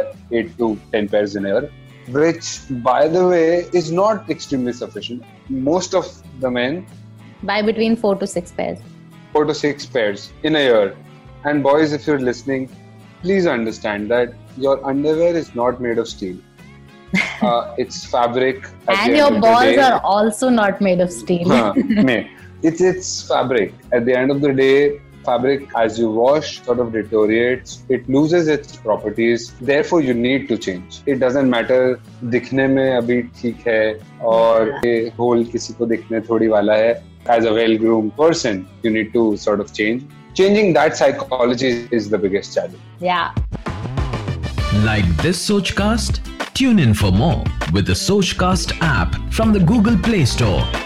8 0.41 0.51
to 0.59 0.71
10 0.97 1.13
pairs 1.13 1.37
in 1.41 1.47
a 1.47 1.53
year 1.55 1.71
which, 2.08 2.60
by 2.84 3.08
the 3.08 3.28
way, 3.28 3.68
is 3.74 3.92
not 3.92 4.30
extremely 4.30 4.74
sufficient. 4.74 5.24
Most 5.50 5.94
of 5.94 6.06
the 6.40 6.50
men 6.50 6.86
buy 7.44 7.62
between 7.62 7.96
four 7.96 8.16
to 8.16 8.28
six 8.28 8.52
pairs. 8.52 8.80
Four 9.34 9.46
to 9.46 9.54
six 9.54 9.86
pairs 9.86 10.32
in 10.44 10.56
a 10.56 10.60
year. 10.60 10.96
And 11.44 11.62
boys, 11.64 11.94
if 11.94 12.08
you're 12.08 12.20
listening, 12.20 12.70
please 13.22 13.46
understand 13.46 14.10
that 14.12 14.34
your 14.58 14.84
underwear 14.86 15.36
is 15.36 15.54
not 15.56 15.82
made 15.82 15.98
of 15.98 16.08
steel. 16.08 16.38
Uh, 17.42 17.74
it's 17.78 18.04
fabric. 18.06 18.68
and 18.88 19.16
your 19.16 19.40
balls 19.40 19.78
are 19.78 20.02
also 20.02 20.50
not 20.50 20.82
made 20.82 21.00
of 21.00 21.12
steel. 21.12 21.48
it's 22.64 22.82
it's 22.82 23.28
fabric. 23.28 23.74
At 23.94 24.06
the 24.06 24.18
end 24.18 24.32
of 24.32 24.42
the 24.42 24.52
day, 24.52 25.00
fabric 25.27 25.69
as 25.77 25.99
you 25.99 26.11
wash 26.11 26.63
sort 26.63 26.79
of 26.79 26.93
deteriorates 26.93 27.85
it 27.89 28.09
loses 28.09 28.49
its 28.49 28.77
properties 28.77 29.53
therefore 29.61 30.01
you 30.01 30.15
need 30.15 30.49
to 30.49 30.59
change 30.59 31.01
it 31.07 31.21
doesn't 31.21 31.51
matter 31.51 32.01
दिखने 32.35 32.67
में 32.75 32.97
अभी 32.97 33.23
ठीक 33.41 33.67
है 33.67 33.83
और 34.33 34.73
ये 34.87 34.97
whole 35.19 35.45
किसी 35.53 35.73
को 35.79 35.87
दिखने 35.95 36.21
थोड़ी 36.29 36.49
वाला 36.49 36.75
है 36.83 36.93
as 37.37 37.45
a 37.45 37.53
well 37.59 37.77
groomed 37.79 38.17
person 38.17 38.67
you 38.83 38.91
need 38.91 39.13
to 39.13 39.37
sort 39.37 39.61
of 39.61 39.73
change 39.73 40.03
changing 40.35 40.73
that 40.73 40.97
psychology 40.97 41.73
is 41.99 42.11
the 42.11 42.19
biggest 42.19 42.55
challenge 42.55 42.81
yeah 43.01 43.31
like 44.85 45.07
this 45.23 45.43
sochcast 45.49 46.23
tune 46.55 46.81
in 46.87 46.95
for 47.03 47.13
more 47.13 47.45
with 47.73 47.87
the 47.87 47.99
sochcast 48.07 48.77
app 48.81 49.21
from 49.31 49.53
the 49.53 49.61
google 49.61 49.97
play 50.09 50.25
store 50.25 50.86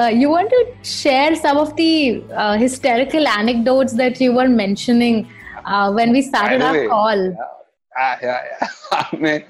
uh, 0.00 0.08
you 0.08 0.28
want 0.30 0.50
to 0.50 0.60
share 0.82 1.34
some 1.36 1.56
of 1.56 1.76
the 1.76 2.22
uh, 2.32 2.56
hysterical 2.56 3.26
anecdotes 3.26 3.92
that 3.94 4.20
you 4.20 4.32
were 4.32 4.48
mentioning 4.48 5.28
uh, 5.64 5.92
when 5.92 6.12
we 6.12 6.22
started 6.22 6.62
our 6.62 6.86
call. 6.88 7.24
Yeah, 7.98 8.18
yeah, 8.22 8.40
yeah. 8.50 8.68
I 8.92 9.16
mean, 9.16 9.44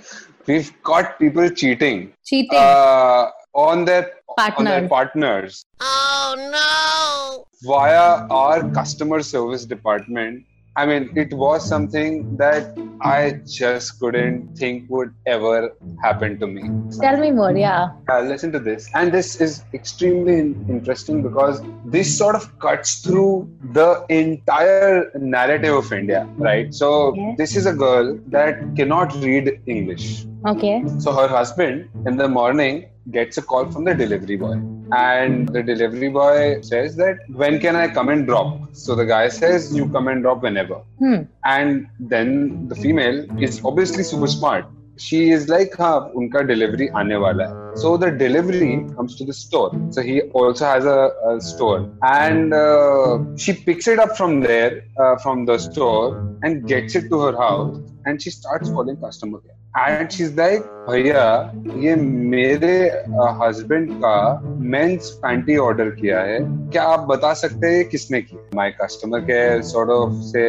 we've 0.46 0.72
got 0.82 1.18
people 1.18 1.48
cheating. 1.50 2.12
Cheating. 2.24 2.58
Uh, 2.58 3.30
on 3.54 3.84
their, 3.84 4.12
partners. 4.36 4.58
on 4.58 4.64
their 4.64 4.88
partners. 4.88 5.64
Oh 5.80 6.34
no! 6.56 7.70
Via 7.70 8.26
our 8.30 8.68
customer 8.70 9.22
service 9.22 9.64
department 9.64 10.44
I 10.76 10.86
mean, 10.86 11.10
it 11.16 11.32
was 11.32 11.66
something 11.66 12.36
that 12.36 12.78
I 13.00 13.40
just 13.44 13.98
couldn't 13.98 14.56
think 14.56 14.88
would 14.88 15.12
ever 15.26 15.74
happen 16.02 16.38
to 16.38 16.46
me. 16.46 16.62
Tell 17.00 17.18
me 17.18 17.32
more, 17.32 17.56
yeah. 17.56 17.90
Uh, 18.08 18.20
listen 18.20 18.52
to 18.52 18.60
this. 18.60 18.88
And 18.94 19.12
this 19.12 19.40
is 19.40 19.64
extremely 19.74 20.38
interesting 20.38 21.22
because 21.22 21.60
this 21.84 22.16
sort 22.16 22.36
of 22.36 22.58
cuts 22.60 23.00
through 23.00 23.50
the 23.72 24.04
entire 24.08 25.10
narrative 25.18 25.74
of 25.74 25.92
India, 25.92 26.28
right? 26.36 26.72
So, 26.72 27.08
okay. 27.08 27.34
this 27.36 27.56
is 27.56 27.66
a 27.66 27.72
girl 27.72 28.18
that 28.28 28.76
cannot 28.76 29.14
read 29.16 29.60
English. 29.66 30.24
Okay. 30.46 30.84
So, 30.98 31.12
her 31.12 31.28
husband 31.28 31.88
in 32.06 32.16
the 32.16 32.28
morning 32.28 32.89
gets 33.10 33.38
a 33.38 33.42
call 33.42 33.70
from 33.70 33.84
the 33.84 33.94
delivery 33.94 34.36
boy. 34.36 34.60
And 34.92 35.48
the 35.48 35.62
delivery 35.62 36.08
boy 36.08 36.60
says 36.62 36.96
that, 36.96 37.18
when 37.28 37.60
can 37.60 37.76
I 37.76 37.88
come 37.88 38.08
and 38.08 38.26
drop? 38.26 38.74
So 38.74 38.94
the 38.94 39.06
guy 39.06 39.28
says, 39.28 39.74
you 39.74 39.88
come 39.88 40.08
and 40.08 40.22
drop 40.22 40.42
whenever. 40.42 40.76
Hmm. 40.98 41.22
And 41.44 41.88
then 41.98 42.68
the 42.68 42.74
female 42.74 43.26
is 43.40 43.64
obviously 43.64 44.02
super 44.02 44.26
smart. 44.26 44.66
She 44.96 45.30
is 45.30 45.48
like, 45.48 45.74
ha, 45.76 46.10
unka 46.10 46.46
delivery 46.46 46.88
aane 46.90 47.18
wala. 47.18 47.74
So 47.76 47.96
the 47.96 48.10
delivery 48.10 48.84
comes 48.96 49.16
to 49.16 49.24
the 49.24 49.32
store. 49.32 49.70
So 49.90 50.02
he 50.02 50.22
also 50.22 50.66
has 50.66 50.84
a, 50.84 51.10
a 51.26 51.40
store. 51.40 51.90
And 52.02 52.52
uh, 52.52 53.20
she 53.36 53.54
picks 53.54 53.88
it 53.88 53.98
up 53.98 54.16
from 54.16 54.40
there, 54.40 54.84
uh, 54.98 55.16
from 55.16 55.46
the 55.46 55.56
store, 55.56 56.36
and 56.42 56.68
gets 56.68 56.94
it 56.94 57.08
to 57.08 57.20
her 57.20 57.36
house. 57.36 57.78
And 58.04 58.20
she 58.20 58.30
starts 58.30 58.68
calling 58.68 58.96
customer 58.98 59.38
care. 59.38 59.56
And 59.78 60.08
she's 60.10 60.38
like 60.38 60.62
भैया 60.88 61.24
ये 61.80 61.94
मेरे 61.96 62.72
husband 63.42 63.90
का 64.04 64.16
mains 64.72 65.10
panty 65.22 65.56
order 65.64 65.90
किया 66.00 66.20
है 66.20 66.38
क्या 66.70 66.82
आप 66.94 67.06
बता 67.08 67.32
सकते 67.42 67.68
हैं 67.74 67.84
किसने 67.88 68.20
किया 68.22 68.56
my 68.56 68.70
customer 68.80 69.20
care 69.30 69.62
sort 69.70 69.90
of 69.90 70.14
से 70.30 70.42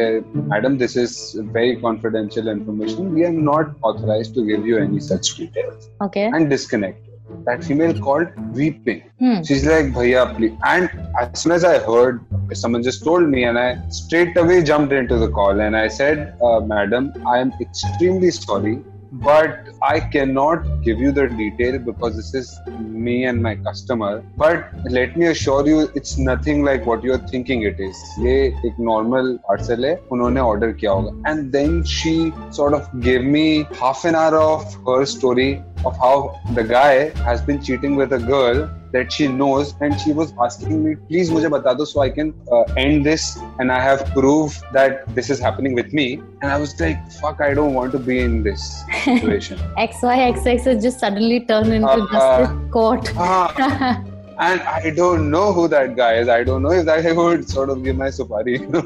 madam 0.54 0.78
this 0.78 0.96
is 1.04 1.16
very 1.56 1.74
confidential 1.86 2.48
information 2.48 3.14
we 3.14 3.24
are 3.24 3.32
not 3.52 3.74
authorised 3.92 4.34
to 4.34 4.44
give 4.46 4.66
you 4.68 4.78
any 4.78 5.00
such 5.10 5.34
details 5.38 5.88
okay 6.04 6.20
and 6.20 6.48
disconnect 6.48 7.10
that 7.44 7.62
female 7.64 7.92
called 8.04 8.32
weeping. 8.54 8.98
Hmm. 9.20 9.42
She's 9.42 9.62
like, 9.66 9.86
Bhaiya, 9.92 10.24
please. 10.36 10.56
And 10.64 10.90
as 11.20 11.40
soon 11.42 11.52
as 11.52 11.64
I 11.64 11.78
heard, 11.78 12.20
someone 12.52 12.82
just 12.82 13.04
told 13.04 13.28
me, 13.28 13.44
and 13.44 13.58
I 13.58 13.68
straight 13.88 14.36
away 14.36 14.62
jumped 14.62 14.92
into 14.92 15.18
the 15.18 15.28
call 15.38 15.60
and 15.60 15.76
I 15.76 15.88
said, 15.88 16.36
uh, 16.42 16.60
Madam, 16.60 17.12
I 17.26 17.38
am 17.38 17.52
extremely 17.60 18.30
sorry 18.30 18.74
but 19.11 19.69
I 19.81 19.99
cannot 19.99 20.81
give 20.83 20.99
you 20.99 21.11
the 21.11 21.27
detail 21.27 21.79
because 21.79 22.15
this 22.15 22.33
is 22.33 22.59
me 22.79 23.25
and 23.25 23.41
my 23.41 23.55
customer. 23.55 24.23
But 24.35 24.69
let 24.89 25.15
me 25.17 25.27
assure 25.27 25.65
you, 25.67 25.89
it's 25.95 26.17
nothing 26.17 26.63
like 26.63 26.85
what 26.85 27.03
you're 27.03 27.25
thinking 27.29 27.63
it 27.63 27.79
is. 27.79 27.95
ये 28.19 28.35
एक 28.65 28.79
normal 28.79 29.37
parcel 29.49 29.85
है 29.85 29.95
उन्होंने 30.11 30.41
order 30.41 30.73
किया 30.73 30.91
होगा. 30.91 31.23
And 31.25 31.51
then 31.51 31.83
she 31.83 32.33
sort 32.51 32.73
of 32.73 32.89
gave 32.99 33.23
me 33.23 33.65
half 33.79 34.05
an 34.05 34.15
hour 34.15 34.35
of 34.35 34.75
her 34.87 35.05
story 35.05 35.63
of 35.85 35.97
how 35.97 36.39
the 36.53 36.63
guy 36.63 37.09
has 37.29 37.41
been 37.41 37.61
cheating 37.61 37.95
with 37.95 38.13
a 38.13 38.19
girl 38.19 38.69
that 38.92 39.12
she 39.12 39.26
knows 39.26 39.74
and 39.80 39.98
she 40.00 40.12
was 40.12 40.32
asking 40.46 40.84
me 40.84 40.94
please 41.08 41.30
mujhe 41.34 41.50
bata 41.54 41.74
do 41.80 41.86
so 41.92 42.00
i 42.04 42.10
can 42.18 42.32
uh, 42.56 42.62
end 42.84 43.06
this 43.10 43.26
and 43.58 43.72
i 43.76 43.80
have 43.88 44.04
proof 44.16 44.60
that 44.78 45.02
this 45.18 45.30
is 45.34 45.38
happening 45.48 45.74
with 45.80 45.92
me. 45.98 46.06
And 46.42 46.52
i 46.52 46.58
was 46.62 46.72
like 46.80 46.98
fuck 47.20 47.40
i 47.48 47.52
don't 47.58 47.74
want 47.74 47.92
to 47.96 47.98
be 47.98 48.16
in 48.28 48.42
this 48.46 48.62
situation. 49.04 49.58
XYXX 49.88 50.64
has 50.70 50.82
just 50.86 50.98
suddenly 51.04 51.38
turned 51.52 51.72
into 51.78 51.92
Uh, 51.92 52.06
justice 52.14 52.72
court. 52.76 53.12
Ah, 53.16 54.02
and 54.48 54.60
i 54.80 54.90
don't 54.98 55.30
know 55.34 55.46
who 55.56 55.68
that 55.76 55.94
guy 55.96 56.12
is. 56.20 56.28
I 56.36 56.42
don't 56.48 56.62
know 56.66 56.72
if 56.80 56.84
that 56.90 57.02
guy 57.06 57.12
would 57.20 57.48
sort 57.56 57.70
of 57.74 57.82
give 57.84 57.96
my 58.04 58.10
supari 58.18 58.54
you 58.60 58.68
know 58.74 58.84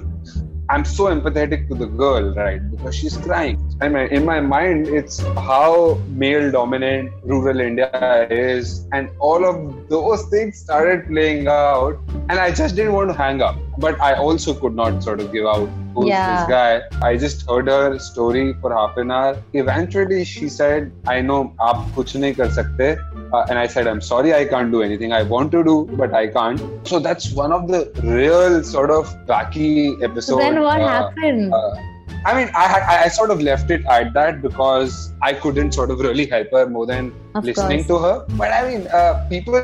I'm 0.69 0.85
so 0.85 1.05
empathetic 1.05 1.69
to 1.69 1.77
the 1.77 1.87
girl, 1.87 2.35
right? 2.35 2.61
Because 2.71 2.97
she's 2.97 3.17
crying. 3.17 3.57
I 3.81 3.89
mean, 3.89 4.09
in 4.09 4.25
my 4.25 4.41
mind, 4.41 4.89
it's 4.89 5.21
how 5.21 6.01
male 6.09 6.51
dominant 6.51 7.13
rural 7.23 7.61
India 7.61 8.27
is. 8.31 8.89
And 8.93 9.11
all 9.21 9.45
of 9.45 9.89
those 9.89 10.25
things 10.25 10.59
started 10.59 11.07
playing 11.07 11.47
out. 11.47 12.01
And 12.29 12.41
I 12.41 12.51
just 12.51 12.75
didn't 12.75 12.95
want 12.95 13.11
to 13.11 13.17
hang 13.17 13.43
up 13.43 13.57
but 13.79 14.01
I 14.01 14.15
also 14.15 14.55
could 14.55 14.75
not 14.75 15.03
sort 15.03 15.21
of 15.21 15.33
give 15.33 15.47
out 15.47 15.69
who's 15.95 16.09
yeah. 16.09 16.41
this 16.41 16.49
guy. 16.49 17.07
I 17.07 17.17
just 17.17 17.49
heard 17.49 17.69
her 17.69 17.99
story 17.99 18.55
for 18.61 18.73
half 18.75 18.97
an 18.97 19.11
hour. 19.11 19.43
Eventually, 19.53 20.25
she 20.25 20.49
said, 20.49 20.93
I 21.07 21.21
know 21.21 21.55
aap 21.61 21.91
kuch 21.93 22.15
nahi 22.25 22.37
kar 22.37 22.47
sakte. 22.47 22.99
Uh, 23.33 23.47
and 23.49 23.59
I 23.59 23.67
said, 23.67 23.87
I'm 23.87 24.01
sorry, 24.01 24.35
I 24.35 24.45
can't 24.45 24.71
do 24.71 24.83
anything. 24.83 25.13
I 25.13 25.23
want 25.23 25.53
to 25.53 25.65
do, 25.65 25.89
but 25.93 26.15
I 26.15 26.29
can't. 26.29 26.61
So 26.87 26.99
that's 26.99 27.33
one 27.33 27.53
of 27.53 27.69
the 27.69 27.91
real 28.03 28.63
sort 28.63 28.91
of 28.91 29.09
wacky 29.27 30.03
episodes. 30.03 30.27
So 30.27 30.39
then 30.39 30.61
what 30.61 30.81
uh, 30.81 30.89
happened? 30.89 31.53
Uh, 31.53 31.75
I 32.25 32.35
mean, 32.35 32.51
I, 32.55 33.05
I 33.05 33.09
sort 33.09 33.31
of 33.31 33.41
left 33.41 33.71
it 33.71 33.85
at 33.87 34.13
that 34.15 34.43
because 34.43 35.13
I 35.23 35.33
couldn't 35.33 35.73
sort 35.73 35.91
of 35.91 36.01
really 36.01 36.27
help 36.27 36.49
her 36.53 36.69
more 36.69 36.85
than 36.85 37.13
of 37.37 37.45
listening 37.45 37.85
course. 37.85 37.89
to 37.89 37.99
her. 37.99 38.27
But 38.37 38.53
I 38.53 38.69
mean, 38.69 38.87
uh, 38.89 39.27
people 39.29 39.63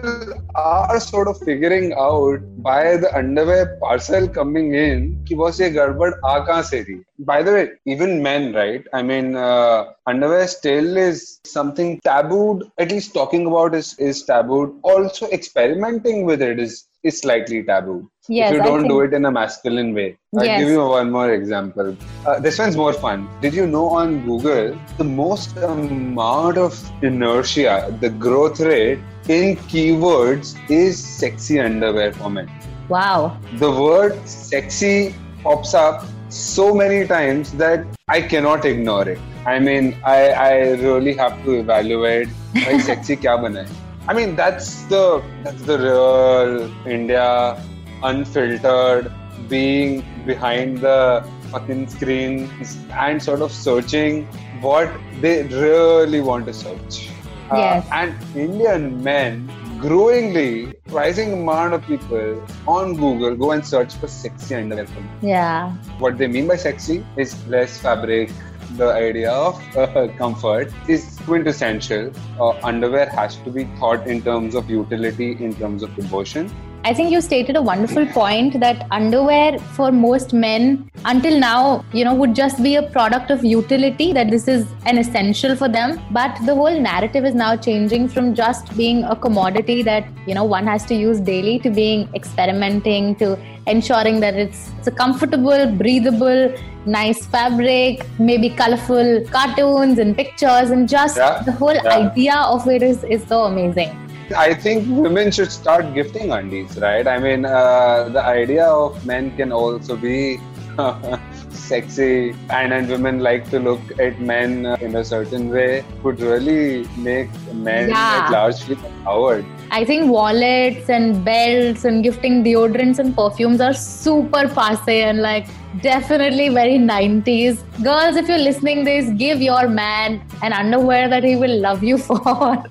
are 0.54 1.00
sort 1.00 1.26
of 1.26 1.38
figuring 1.38 1.92
out 1.94 2.40
by 2.62 2.96
the 2.98 3.16
underwear 3.16 3.76
parcel 3.80 4.28
coming 4.28 4.74
in 4.74 5.24
ki 5.24 5.34
boss 5.34 5.58
ye 5.58 5.70
garbad 5.70 6.12
aa 6.22 6.62
se 6.62 6.84
thi. 6.84 7.00
By 7.18 7.42
the 7.42 7.52
way, 7.52 7.70
even 7.86 8.22
men, 8.22 8.52
right? 8.52 8.84
I 8.92 9.02
mean, 9.02 9.34
uh, 9.34 9.92
underwear 10.06 10.46
still 10.46 10.96
is 10.96 11.40
something 11.44 12.00
tabooed. 12.04 12.70
At 12.78 12.92
least 12.92 13.12
talking 13.12 13.46
about 13.46 13.74
is 13.74 13.98
is 13.98 14.24
tabooed. 14.24 14.78
Also, 14.82 15.28
experimenting 15.30 16.24
with 16.24 16.42
it 16.42 16.60
is 16.60 16.86
is 17.02 17.20
slightly 17.20 17.62
taboo. 17.62 18.08
Yes, 18.28 18.50
if 18.50 18.56
you 18.56 18.62
don't 18.62 18.86
do 18.86 19.00
it 19.00 19.12
in 19.12 19.24
a 19.24 19.30
masculine 19.30 19.92
way. 19.94 20.16
I'll 20.38 20.44
Yes. 20.44 20.60
give 20.60 20.68
you 20.68 20.84
one 20.86 21.10
more 21.10 21.30
example. 21.32 21.96
Uh, 22.26 22.38
this 22.40 22.58
one's 22.58 22.76
more 22.76 22.92
fun. 22.92 23.28
Did 23.40 23.54
you 23.54 23.66
know 23.66 23.88
on 23.88 24.24
Google 24.24 24.78
the 24.98 25.04
most 25.04 25.56
amount 25.56 26.58
of 26.58 26.78
inertia, 27.02 27.96
the 28.00 28.10
growth 28.10 28.60
rate 28.60 29.00
in 29.28 29.56
keywords 29.72 30.54
is 30.70 31.02
sexy 31.02 31.60
underwear 31.60 32.12
for 32.12 32.30
men? 32.30 32.50
wow. 32.88 33.36
The 33.58 33.70
word 33.70 34.16
sexy 34.28 35.14
pops 35.42 35.74
up 35.74 36.04
so 36.28 36.74
many 36.74 37.06
times 37.06 37.52
that 37.52 37.84
I 38.08 38.20
cannot 38.20 38.64
ignore 38.64 39.08
it. 39.08 39.18
I 39.46 39.58
mean, 39.58 39.96
I, 40.04 40.28
I 40.30 40.52
really 40.86 41.14
have 41.14 41.42
to 41.44 41.54
evaluate 41.60 42.28
why 42.52 42.78
sexy 42.88 43.16
kya 43.16 43.38
hai. 43.56 43.66
I 44.08 44.14
mean, 44.14 44.34
that's 44.36 44.82
the 44.84 45.22
that's 45.44 45.62
the 45.62 45.78
real 45.78 46.70
India, 46.86 47.62
unfiltered, 48.02 49.12
being 49.48 50.04
behind 50.26 50.78
the 50.78 51.24
fucking 51.50 51.88
screen 51.88 52.50
and 52.92 53.22
sort 53.22 53.40
of 53.42 53.52
searching 53.52 54.24
what 54.60 54.90
they 55.20 55.42
really 55.44 56.20
want 56.20 56.46
to 56.46 56.52
search. 56.54 57.08
Uh, 57.50 57.56
Yes. 57.58 57.88
and 57.92 58.14
Indian 58.34 59.02
men, 59.02 59.50
growingly, 59.78 60.74
rising 60.88 61.32
amount 61.34 61.74
of 61.74 61.82
people 61.86 62.42
on 62.66 62.94
Google 62.96 63.36
go 63.36 63.50
and 63.52 63.66
search 63.66 63.94
for 63.94 64.08
sexy 64.08 64.54
underwear. 64.54 64.86
Yeah. 65.20 65.72
What 65.98 66.16
they 66.18 66.28
mean 66.28 66.48
by 66.48 66.56
sexy 66.56 67.04
is 67.16 67.36
less 67.46 67.78
fabric. 67.78 68.30
The 68.76 68.90
idea 68.90 69.30
of 69.30 69.76
uh, 69.76 70.08
comfort 70.16 70.72
is 70.88 71.18
quintessential. 71.26 72.10
Uh, 72.40 72.50
underwear 72.62 73.06
has 73.10 73.36
to 73.44 73.50
be 73.50 73.64
thought 73.78 74.06
in 74.06 74.22
terms 74.22 74.54
of 74.54 74.70
utility, 74.70 75.32
in 75.32 75.54
terms 75.54 75.82
of 75.82 75.94
devotion. 75.94 76.50
I 76.84 76.92
think 76.94 77.12
you 77.12 77.20
stated 77.20 77.54
a 77.54 77.62
wonderful 77.62 78.06
point 78.06 78.58
that 78.58 78.88
underwear 78.90 79.58
for 79.58 79.92
most 79.92 80.32
men 80.32 80.90
until 81.04 81.38
now, 81.38 81.84
you 81.92 82.04
know, 82.04 82.14
would 82.14 82.34
just 82.34 82.60
be 82.60 82.74
a 82.74 82.82
product 82.82 83.30
of 83.30 83.44
utility, 83.44 84.12
that 84.14 84.30
this 84.30 84.48
is 84.48 84.66
an 84.86 84.98
essential 84.98 85.54
for 85.54 85.68
them. 85.68 86.00
But 86.10 86.36
the 86.44 86.54
whole 86.54 86.80
narrative 86.80 87.24
is 87.24 87.34
now 87.34 87.54
changing 87.54 88.08
from 88.08 88.34
just 88.34 88.76
being 88.76 89.04
a 89.04 89.14
commodity 89.14 89.82
that, 89.82 90.08
you 90.26 90.34
know, 90.34 90.44
one 90.44 90.66
has 90.66 90.84
to 90.86 90.94
use 90.94 91.20
daily 91.20 91.60
to 91.60 91.70
being 91.70 92.08
experimenting 92.14 93.14
to 93.16 93.38
ensuring 93.68 94.18
that 94.20 94.34
it's, 94.34 94.70
it's 94.78 94.88
a 94.88 94.90
comfortable, 94.90 95.70
breathable, 95.76 96.52
nice 96.86 97.26
fabric, 97.26 98.06
maybe 98.18 98.50
colorful 98.50 99.24
cartoons 99.30 99.98
and 99.98 100.16
pictures, 100.16 100.70
and 100.70 100.88
just 100.88 101.16
Yeah, 101.16 101.42
the 101.44 101.52
whole 101.52 101.74
yeah. 101.74 101.98
idea 101.98 102.36
of 102.36 102.66
it 102.68 102.82
is, 102.82 103.04
is 103.04 103.22
so 103.24 103.44
amazing. 103.44 103.98
I 104.36 104.54
think 104.54 104.86
women 104.88 105.30
should 105.30 105.52
start 105.52 105.92
gifting 105.94 106.30
undies, 106.32 106.78
right? 106.78 107.06
I 107.06 107.18
mean, 107.18 107.44
uh, 107.44 108.08
the 108.08 108.22
idea 108.22 108.64
of 108.66 109.04
men 109.04 109.36
can 109.36 109.52
also 109.52 109.96
be 109.96 110.40
sexy, 111.50 112.34
and, 112.50 112.72
and 112.72 112.88
women 112.88 113.20
like 113.20 113.48
to 113.50 113.58
look 113.58 113.80
at 114.00 114.20
men 114.20 114.66
in 114.80 114.96
a 114.96 115.04
certain 115.04 115.50
way, 115.50 115.84
could 116.02 116.20
really 116.20 116.86
make 116.96 117.28
men 117.52 117.90
Yeah. 117.90 118.22
at 118.24 118.30
large 118.32 118.62
feel 118.62 118.78
empowered. 118.84 119.44
I 119.72 119.86
think 119.86 120.12
wallets 120.12 120.90
and 120.90 121.24
belts 121.24 121.86
and 121.86 122.04
gifting 122.04 122.44
deodorants 122.44 122.98
and 122.98 123.16
perfumes 123.16 123.58
are 123.58 123.72
super 123.72 124.46
passe 124.46 125.00
and 125.02 125.22
like 125.22 125.46
definitely 125.80 126.50
very 126.50 126.76
90s. 126.76 127.62
Girls, 127.82 128.16
if 128.16 128.28
you're 128.28 128.36
listening 128.36 128.84
this, 128.84 129.08
give 129.16 129.40
your 129.40 129.68
man 129.68 130.20
an 130.42 130.52
underwear 130.52 131.08
that 131.08 131.24
he 131.24 131.36
will 131.36 131.58
love 131.58 131.82
you 131.82 131.96
for. 132.08 132.62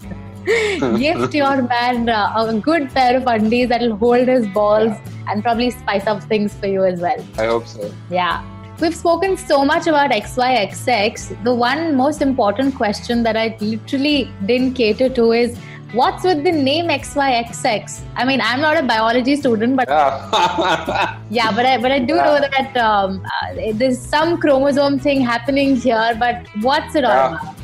Gift 1.00 1.34
your 1.34 1.64
man 1.64 2.08
uh, 2.08 2.34
a 2.38 2.54
good 2.60 2.92
pair 2.92 3.18
of 3.18 3.26
undies 3.26 3.70
that'll 3.70 3.96
hold 3.96 4.28
his 4.28 4.46
balls 4.50 4.96
and 5.28 5.42
probably 5.42 5.72
spice 5.72 6.06
up 6.06 6.22
things 6.26 6.54
for 6.54 6.68
you 6.68 6.84
as 6.84 7.02
well. 7.02 7.26
I 7.40 7.48
hope 7.48 7.66
so. 7.66 7.92
Yeah. 8.12 8.46
We've 8.80 8.96
spoken 8.96 9.38
so 9.38 9.66
much 9.66 9.88
about 9.88 10.12
XYXX. 10.12 11.44
The 11.44 11.54
one 11.54 11.96
most 11.96 12.22
important 12.22 12.76
question 12.76 13.24
that 13.24 13.36
I 13.36 13.58
literally 13.60 14.32
didn't 14.46 14.76
cater 14.76 15.10
to 15.10 15.32
is 15.32 15.58
what's 15.94 16.24
with 16.24 16.44
the 16.44 16.52
name 16.52 16.88
XYXX? 16.88 18.02
I 18.16 18.26
mean, 18.26 18.42
I'm 18.42 18.62
not 18.62 18.78
a 18.78 18.84
biology 18.84 19.36
student, 19.36 19.76
but 19.76 19.88
Yeah. 21.30 21.52
but 21.56 21.66
I 21.66 21.78
but 21.78 21.92
I 21.92 22.00
do 22.00 22.16
Yeah. 22.16 22.24
know 22.26 22.40
that 22.40 22.78
um, 22.78 23.22
uh, 23.26 23.72
there's 23.74 24.00
some 24.00 24.38
chromosome 24.38 25.00
thing 25.00 25.22
happening 25.22 25.76
here. 25.76 26.16
But 26.20 26.48
what's 26.62 26.96
it 26.96 27.04
all 27.06 27.12
Yeah. 27.12 27.28
about? 27.30 27.56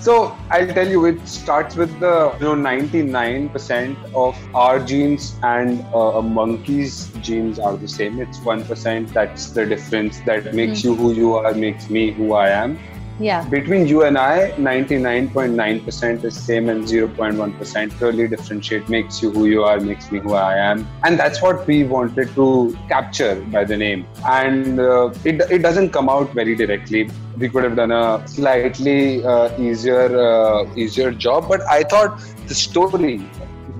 So 0.00 0.36
I'll 0.50 0.66
tell 0.66 0.86
you, 0.86 1.06
it 1.06 1.26
starts 1.26 1.76
with 1.76 1.98
the 1.98 2.14
you 2.38 2.44
know 2.44 2.54
99% 2.54 3.96
of 4.14 4.36
our 4.54 4.78
genes 4.78 5.34
and 5.42 5.80
uh, 5.94 6.18
a 6.20 6.22
monkey's 6.22 7.06
genes 7.22 7.58
are 7.58 7.76
the 7.76 7.88
same. 7.88 8.20
It's 8.20 8.38
one 8.40 8.64
percent. 8.64 9.14
That's 9.14 9.46
the 9.52 9.64
difference 9.64 10.20
that 10.26 10.52
makes 10.54 10.84
you 10.84 10.94
who 10.94 11.12
you 11.12 11.34
are, 11.36 11.54
makes 11.54 11.88
me 11.88 12.10
who 12.10 12.34
I 12.34 12.50
am. 12.50 12.78
Yeah. 13.20 13.48
Between 13.48 13.86
you 13.86 14.02
and 14.02 14.18
I, 14.18 14.50
99.9% 14.58 16.24
is 16.24 16.36
same 16.36 16.68
and 16.68 16.84
0.1% 16.84 18.00
really 18.00 18.26
differentiate, 18.28 18.88
makes 18.88 19.22
you 19.22 19.30
who 19.30 19.46
you 19.46 19.62
are, 19.62 19.78
makes 19.78 20.10
me 20.10 20.18
who 20.18 20.34
I 20.34 20.56
am. 20.56 20.86
And 21.04 21.18
that's 21.18 21.40
what 21.40 21.66
we 21.66 21.84
wanted 21.84 22.34
to 22.34 22.76
capture 22.88 23.36
by 23.52 23.64
the 23.64 23.76
name. 23.76 24.06
And 24.28 24.80
uh, 24.80 25.12
it, 25.24 25.40
it 25.50 25.58
doesn't 25.58 25.90
come 25.90 26.08
out 26.08 26.32
very 26.34 26.56
directly. 26.56 27.08
We 27.38 27.48
could 27.48 27.62
have 27.64 27.76
done 27.76 27.92
a 27.92 28.26
slightly 28.26 29.24
uh, 29.24 29.56
easier 29.60 30.16
uh, 30.18 30.72
easier 30.76 31.10
job, 31.12 31.48
but 31.48 31.60
I 31.68 31.82
thought 31.82 32.20
the 32.46 32.54
story, 32.54 33.18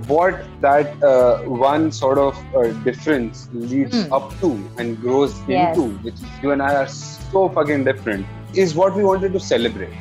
what 0.06 0.44
that 0.60 1.02
uh, 1.02 1.38
one 1.42 1.90
sort 1.92 2.18
of 2.18 2.36
uh, 2.54 2.68
difference 2.84 3.48
leads 3.52 4.04
Hmm. 4.04 4.12
up 4.12 4.38
to 4.40 4.50
and 4.78 5.00
grows 5.00 5.34
Yes. 5.48 5.76
into, 5.76 5.90
which 5.98 6.14
is 6.14 6.22
you 6.42 6.50
and 6.50 6.60
I 6.62 6.74
are 6.74 6.88
so 6.88 7.48
fucking 7.48 7.84
different, 7.84 8.26
is 8.56 8.74
what 8.74 8.94
we 8.94 9.04
wanted 9.04 9.32
to 9.32 9.40
celebrate. 9.40 9.92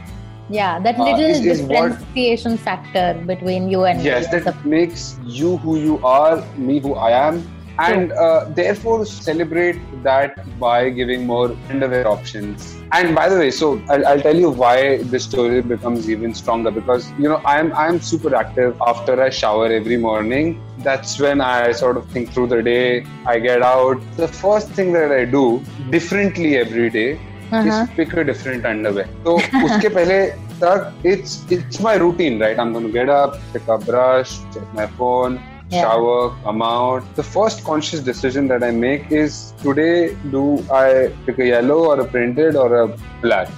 Yeah, 0.49 0.79
that 0.79 0.99
Uh, 0.99 1.03
little 1.03 1.21
is- 1.21 1.45
is 1.45 1.61
what- 1.61 1.91
differentiation 1.91 2.57
factor 2.57 3.07
between 3.25 3.69
you 3.69 3.85
and 3.85 4.01
Yes, 4.01 4.29
that 4.31 4.65
makes 4.65 5.17
you 5.25 5.57
who 5.57 5.77
you 5.77 5.99
are, 6.03 6.43
me 6.57 6.79
who 6.79 6.95
I 6.95 7.11
am, 7.11 7.43
and 7.79 8.11
uh, 8.11 8.45
therefore 8.49 9.05
celebrate 9.05 9.79
that 10.03 10.37
by 10.59 10.89
giving 10.89 11.25
more 11.25 11.55
underwear 11.69 12.07
options. 12.07 12.75
And 12.91 13.15
by 13.15 13.27
the 13.29 13.37
way 13.37 13.49
so 13.49 13.81
I'll, 13.89 14.05
I'll, 14.05 14.21
tell 14.21 14.35
you 14.35 14.49
why 14.51 14.97
this 14.97 15.23
story 15.23 15.61
becomes 15.61 16.07
even 16.09 16.35
stronger. 16.35 16.69
Because 16.69 17.11
you 17.17 17.27
know 17.27 17.41
i'm 17.45 17.73
i'm 17.73 17.99
super 17.99 18.35
active 18.35 18.79
after 18.85 19.19
i 19.23 19.29
shower 19.31 19.67
every 19.71 19.97
morning. 19.97 20.61
That's 20.79 21.19
when 21.19 21.41
i 21.41 21.71
sort 21.71 21.97
of 21.97 22.05
think 22.07 22.31
through 22.31 22.47
the 22.47 22.61
day. 22.61 23.05
I 23.25 23.39
get 23.39 23.63
out. 23.63 23.99
The 24.17 24.27
first 24.27 24.69
thing 24.69 24.93
that 24.93 25.11
i 25.11 25.25
do 25.25 25.63
differently 25.89 26.57
every 26.57 26.89
day 26.91 27.19
uh-huh. 27.53 27.85
pick 27.95 28.13
a 28.13 28.23
different 28.31 28.65
underwear 28.73 29.07
so 29.23 29.37
uske 29.65 29.89
pehle 29.97 30.19
tak 30.63 31.07
it's 31.13 31.33
it's 31.55 31.79
my 31.87 31.95
routine 32.05 32.37
right 32.45 32.59
i'm 32.63 32.71
going 32.75 32.87
to 32.91 32.95
get 32.99 33.09
up 33.21 33.41
pick 33.55 33.67
up 33.75 33.81
brush 33.89 34.33
check 34.53 34.67
my 34.81 34.87
phone 34.99 35.35
yeah. 35.73 35.81
shower, 35.81 36.35
come 36.43 36.61
out. 36.61 37.03
The 37.15 37.23
first 37.23 37.63
conscious 37.63 37.99
decision 37.99 38.47
that 38.47 38.63
I 38.63 38.71
make 38.71 39.11
is 39.11 39.53
today 39.61 40.15
do 40.31 40.63
I 40.71 41.13
pick 41.25 41.39
a 41.39 41.47
yellow 41.47 41.85
or 41.91 41.99
a 41.99 42.05
printed 42.05 42.55
or 42.55 42.75
a 42.83 42.97
black? 43.21 43.49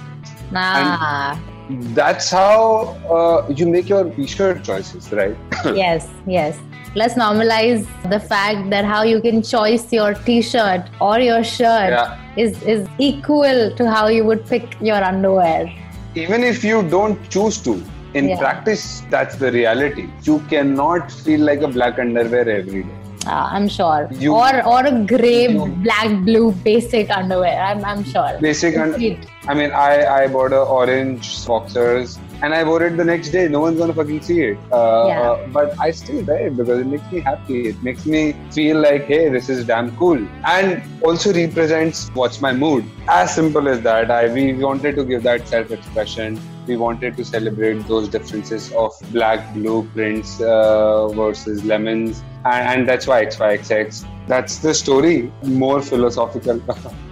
Ah. 0.54 1.40
And 1.68 1.82
that's 1.94 2.30
how 2.30 2.96
uh, 3.10 3.48
you 3.48 3.66
make 3.66 3.88
your 3.88 4.04
t-shirt 4.10 4.62
choices, 4.62 5.12
right? 5.12 5.36
yes, 5.64 6.08
yes. 6.26 6.58
Let's 6.94 7.14
normalize 7.14 7.86
the 8.08 8.20
fact 8.20 8.70
that 8.70 8.84
how 8.84 9.02
you 9.02 9.20
can 9.20 9.42
choose 9.42 9.92
your 9.92 10.14
t-shirt 10.14 10.88
or 11.00 11.18
your 11.18 11.44
shirt 11.44 11.90
yeah. 11.90 12.25
Is, 12.36 12.62
is 12.62 12.88
equal 12.98 13.74
to 13.74 13.90
how 13.90 14.08
you 14.08 14.24
would 14.24 14.46
pick 14.46 14.80
your 14.80 15.02
underwear. 15.02 15.72
Even 16.14 16.42
if 16.42 16.64
you 16.64 16.82
don't 16.88 17.18
choose 17.30 17.58
to, 17.62 17.82
in 18.14 18.28
yeah. 18.28 18.38
practice 18.38 19.02
that's 19.10 19.36
the 19.36 19.50
reality 19.52 20.08
you 20.22 20.38
cannot 20.52 21.10
feel 21.24 21.40
like 21.40 21.60
a 21.60 21.68
black 21.68 21.98
underwear 21.98 22.48
every 22.48 22.82
day 22.84 23.06
uh, 23.26 23.48
I'm 23.50 23.66
sure. 23.66 24.08
You, 24.12 24.34
or 24.34 24.64
or 24.64 24.86
a 24.86 25.04
grey, 25.04 25.48
black, 25.82 26.24
blue 26.24 26.52
basic 26.52 27.10
underwear. 27.10 27.60
I'm 27.60 27.84
I'm 27.84 28.04
sure. 28.04 28.38
Basic 28.40 28.76
underwear. 28.78 29.18
I 29.48 29.54
mean, 29.54 29.72
I 29.72 30.06
I 30.18 30.28
bought 30.28 30.52
a 30.52 30.60
orange 30.60 31.44
boxers 31.44 32.20
and 32.42 32.54
I 32.54 32.64
wore 32.64 32.82
it 32.82 32.96
the 32.96 33.04
next 33.04 33.30
day. 33.30 33.48
No 33.48 33.60
one's 33.60 33.78
gonna 33.78 33.94
fucking 33.94 34.22
see 34.22 34.40
it. 34.42 34.58
Uh, 34.72 35.06
yeah. 35.08 35.20
uh, 35.30 35.46
but 35.48 35.78
I 35.80 35.90
still 35.90 36.24
wear 36.24 36.46
it 36.46 36.56
because 36.56 36.80
it 36.80 36.86
makes 36.86 37.10
me 37.12 37.20
happy. 37.20 37.68
It 37.68 37.82
makes 37.82 38.06
me 38.06 38.34
feel 38.50 38.80
like, 38.80 39.04
hey, 39.04 39.28
this 39.28 39.48
is 39.48 39.64
damn 39.64 39.96
cool, 39.96 40.26
and 40.44 40.82
also 41.02 41.32
represents 41.32 42.08
what's 42.14 42.40
my 42.40 42.52
mood. 42.52 42.84
As 43.08 43.34
simple 43.34 43.68
as 43.68 43.80
that. 43.82 44.10
I 44.10 44.32
we 44.32 44.52
wanted 44.54 44.96
to 44.96 45.04
give 45.04 45.22
that 45.22 45.48
self-expression. 45.48 46.40
We 46.66 46.76
wanted 46.76 47.16
to 47.16 47.24
celebrate 47.24 47.86
those 47.86 48.08
differences 48.08 48.72
of 48.72 48.92
black, 49.12 49.54
blue 49.54 49.88
prints 49.94 50.40
uh, 50.40 51.08
versus 51.08 51.64
lemons, 51.64 52.22
and, 52.44 52.80
and 52.80 52.88
that's 52.88 53.06
why 53.06 53.24
XYXX. 53.24 54.04
That's 54.26 54.58
the 54.58 54.74
story. 54.74 55.32
More 55.44 55.80
philosophical. 55.80 56.60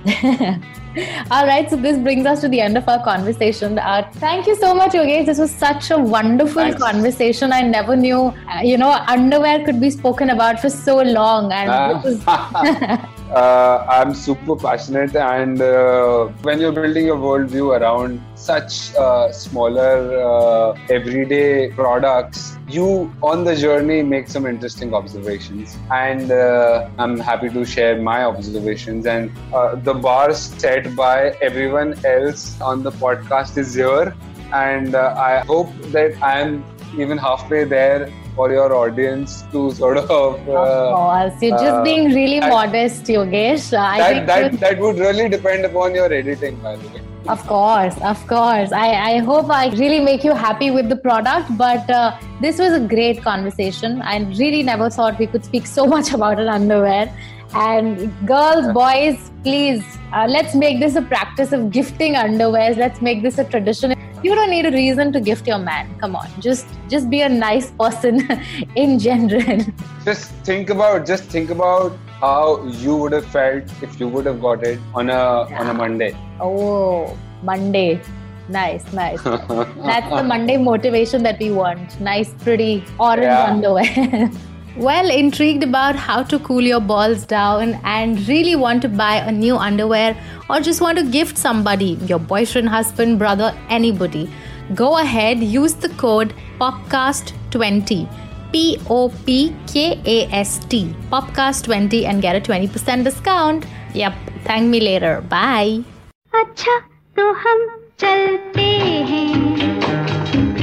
All 1.30 1.46
right, 1.46 1.68
so 1.68 1.76
this 1.76 1.98
brings 1.98 2.26
us 2.26 2.40
to 2.42 2.48
the 2.48 2.60
end 2.60 2.78
of 2.78 2.88
our 2.88 3.02
conversation. 3.02 3.78
Uh, 3.78 4.08
thank 4.14 4.46
you 4.46 4.54
so 4.56 4.74
much, 4.74 4.92
Yogesh. 4.92 5.26
This 5.26 5.38
was 5.38 5.50
such 5.50 5.90
a 5.90 5.98
wonderful 5.98 6.62
Thanks. 6.62 6.80
conversation. 6.80 7.52
I 7.52 7.62
never 7.62 7.96
knew, 7.96 8.32
uh, 8.52 8.60
you 8.62 8.78
know, 8.78 8.90
underwear 9.08 9.64
could 9.64 9.80
be 9.80 9.90
spoken 9.90 10.30
about 10.30 10.60
for 10.60 10.70
so 10.70 11.02
long, 11.02 11.52
and 11.52 11.70
uh, 11.70 12.00
was... 12.04 13.08
uh, 13.30 13.86
I'm 13.88 14.14
super 14.14 14.56
passionate, 14.56 15.16
and 15.16 15.60
uh, 15.60 16.26
when 16.42 16.60
you're 16.60 16.72
building 16.72 17.06
your 17.06 17.16
worldview 17.16 17.80
around 17.80 18.20
such 18.34 18.94
uh, 18.96 19.32
smaller, 19.32 20.20
uh, 20.22 20.78
everyday 20.90 21.70
products, 21.70 22.58
you 22.68 23.12
on 23.22 23.44
the 23.44 23.56
journey 23.56 24.02
make 24.02 24.28
some 24.28 24.46
interesting 24.46 24.94
observations, 24.94 25.76
and 25.90 26.30
uh, 26.30 26.88
I'm 26.98 27.18
happy 27.18 27.48
to 27.50 27.64
share 27.64 28.00
my 28.00 28.24
observations. 28.24 29.06
And 29.06 29.30
uh, 29.52 29.76
the 29.76 29.94
bar 29.94 30.34
set 30.34 30.94
by 30.94 31.30
everyone 31.40 31.94
else 32.04 32.60
on 32.60 32.82
the 32.82 32.92
podcast 32.92 33.56
is 33.56 33.74
here, 33.74 34.14
and 34.52 34.94
I 34.94 35.44
hope 35.44 35.72
that 35.92 36.22
I'm 36.22 36.64
even 36.98 37.18
halfway 37.18 37.64
there 37.64 38.12
for 38.34 38.50
your 38.50 38.74
audience 38.74 39.42
to 39.52 39.70
sort 39.72 39.98
of. 39.98 40.48
Uh, 40.48 40.52
of 40.52 40.94
course, 40.96 41.42
you're 41.42 41.58
just 41.58 41.80
uh, 41.80 41.82
being 41.82 42.12
really 42.12 42.40
modest, 42.40 43.04
Yogesh. 43.04 43.76
I 43.76 43.98
that 43.98 44.26
that, 44.26 44.60
that 44.60 44.78
would 44.78 44.98
really 44.98 45.28
depend 45.28 45.64
upon 45.64 45.94
your 45.94 46.12
editing, 46.12 46.56
by 46.56 46.76
the 46.76 46.88
way. 46.88 47.02
Of 47.26 47.46
course, 47.46 47.96
of 48.02 48.26
course. 48.26 48.70
I, 48.70 48.88
I 49.12 49.18
hope 49.18 49.48
I 49.48 49.68
really 49.70 50.00
make 50.00 50.24
you 50.24 50.34
happy 50.34 50.70
with 50.70 50.90
the 50.90 50.96
product. 50.96 51.56
But 51.56 51.88
uh, 51.88 52.18
this 52.42 52.58
was 52.58 52.74
a 52.74 52.80
great 52.80 53.22
conversation. 53.22 54.02
I 54.02 54.18
really 54.38 54.62
never 54.62 54.90
thought 54.90 55.18
we 55.18 55.26
could 55.26 55.44
speak 55.44 55.66
so 55.66 55.86
much 55.94 56.12
about 56.12 56.38
an 56.38 56.48
underwear. 56.48 57.10
And 57.54 58.12
girls, 58.26 58.72
boys, 58.72 59.30
please, 59.44 59.84
uh, 60.12 60.26
let's 60.28 60.54
make 60.54 60.80
this 60.80 60.96
a 60.96 61.02
practice 61.02 61.52
of 61.52 61.70
gifting 61.70 62.14
underwears. 62.14 62.76
Let's 62.76 63.00
make 63.00 63.22
this 63.22 63.38
a 63.38 63.44
tradition. 63.44 63.94
You 64.24 64.34
don't 64.34 64.50
need 64.50 64.66
a 64.66 64.72
reason 64.72 65.12
to 65.12 65.20
gift 65.20 65.46
your 65.46 65.58
man. 65.58 65.96
Come 66.00 66.16
on 66.16 66.28
just 66.40 66.66
just 66.88 67.10
be 67.10 67.20
a 67.20 67.28
nice 67.28 67.70
person 67.72 68.26
in 68.74 68.98
general. 68.98 69.60
Just 70.04 70.30
think 70.48 70.70
about 70.70 71.06
just 71.06 71.24
think 71.24 71.50
about 71.50 71.96
how 72.20 72.64
you 72.64 72.96
would 72.96 73.12
have 73.12 73.26
felt 73.26 73.64
if 73.82 74.00
you 74.00 74.08
would 74.08 74.26
have 74.26 74.40
got 74.40 74.64
it 74.64 74.80
on 74.94 75.10
a 75.10 75.20
yeah. 75.50 75.60
on 75.60 75.68
a 75.68 75.74
monday. 75.74 76.16
Oh 76.40 77.16
monday. 77.42 78.00
Nice 78.48 78.90
nice. 78.92 79.22
That's 79.22 80.10
the 80.16 80.24
monday 80.32 80.56
motivation 80.56 81.22
that 81.22 81.38
we 81.38 81.50
want. 81.50 82.00
Nice 82.00 82.32
pretty 82.42 82.84
orange 82.98 83.22
yeah. 83.22 83.44
underwear 83.44 84.30
Well, 84.76 85.08
intrigued 85.08 85.62
about 85.62 85.94
how 85.94 86.24
to 86.24 86.38
cool 86.40 86.62
your 86.62 86.80
balls 86.80 87.24
down 87.24 87.74
and 87.84 88.26
really 88.26 88.56
want 88.56 88.82
to 88.82 88.88
buy 88.88 89.16
a 89.16 89.30
new 89.30 89.56
underwear 89.56 90.16
or 90.50 90.58
just 90.58 90.80
want 90.80 90.98
to 90.98 91.04
gift 91.04 91.38
somebody, 91.38 91.96
your 92.06 92.18
boyfriend, 92.18 92.68
husband, 92.68 93.20
brother, 93.20 93.56
anybody? 93.68 94.28
Go 94.74 94.98
ahead, 94.98 95.38
use 95.38 95.74
the 95.74 95.90
code 95.90 96.34
POPKAST20. 96.58 98.08
P 98.52 98.78
O 98.88 99.12
P 99.26 99.54
K 99.66 100.00
A 100.04 100.26
S 100.32 100.58
T, 100.66 100.94
POPKAST20 101.10 102.04
and 102.04 102.22
get 102.22 102.36
a 102.36 102.40
20% 102.40 103.02
discount. 103.02 103.66
Yep, 103.94 104.14
thank 104.44 104.68
me 104.68 104.80
later. 104.80 105.20
Bye. 105.22 105.82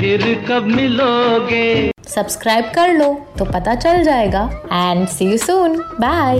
फिर 0.01 0.21
कब 0.49 0.63
मिलोगे? 0.67 1.91
Subscribe 2.07 2.71
कर 2.75 2.93
लो 2.93 3.07
तो 3.39 3.45
पता 3.45 3.75
चल 3.75 4.03
जाएगा। 4.03 4.41
And 4.73 5.07
see 5.07 5.25
you 5.25 5.37
soon 5.37 5.77
bye 5.99 6.39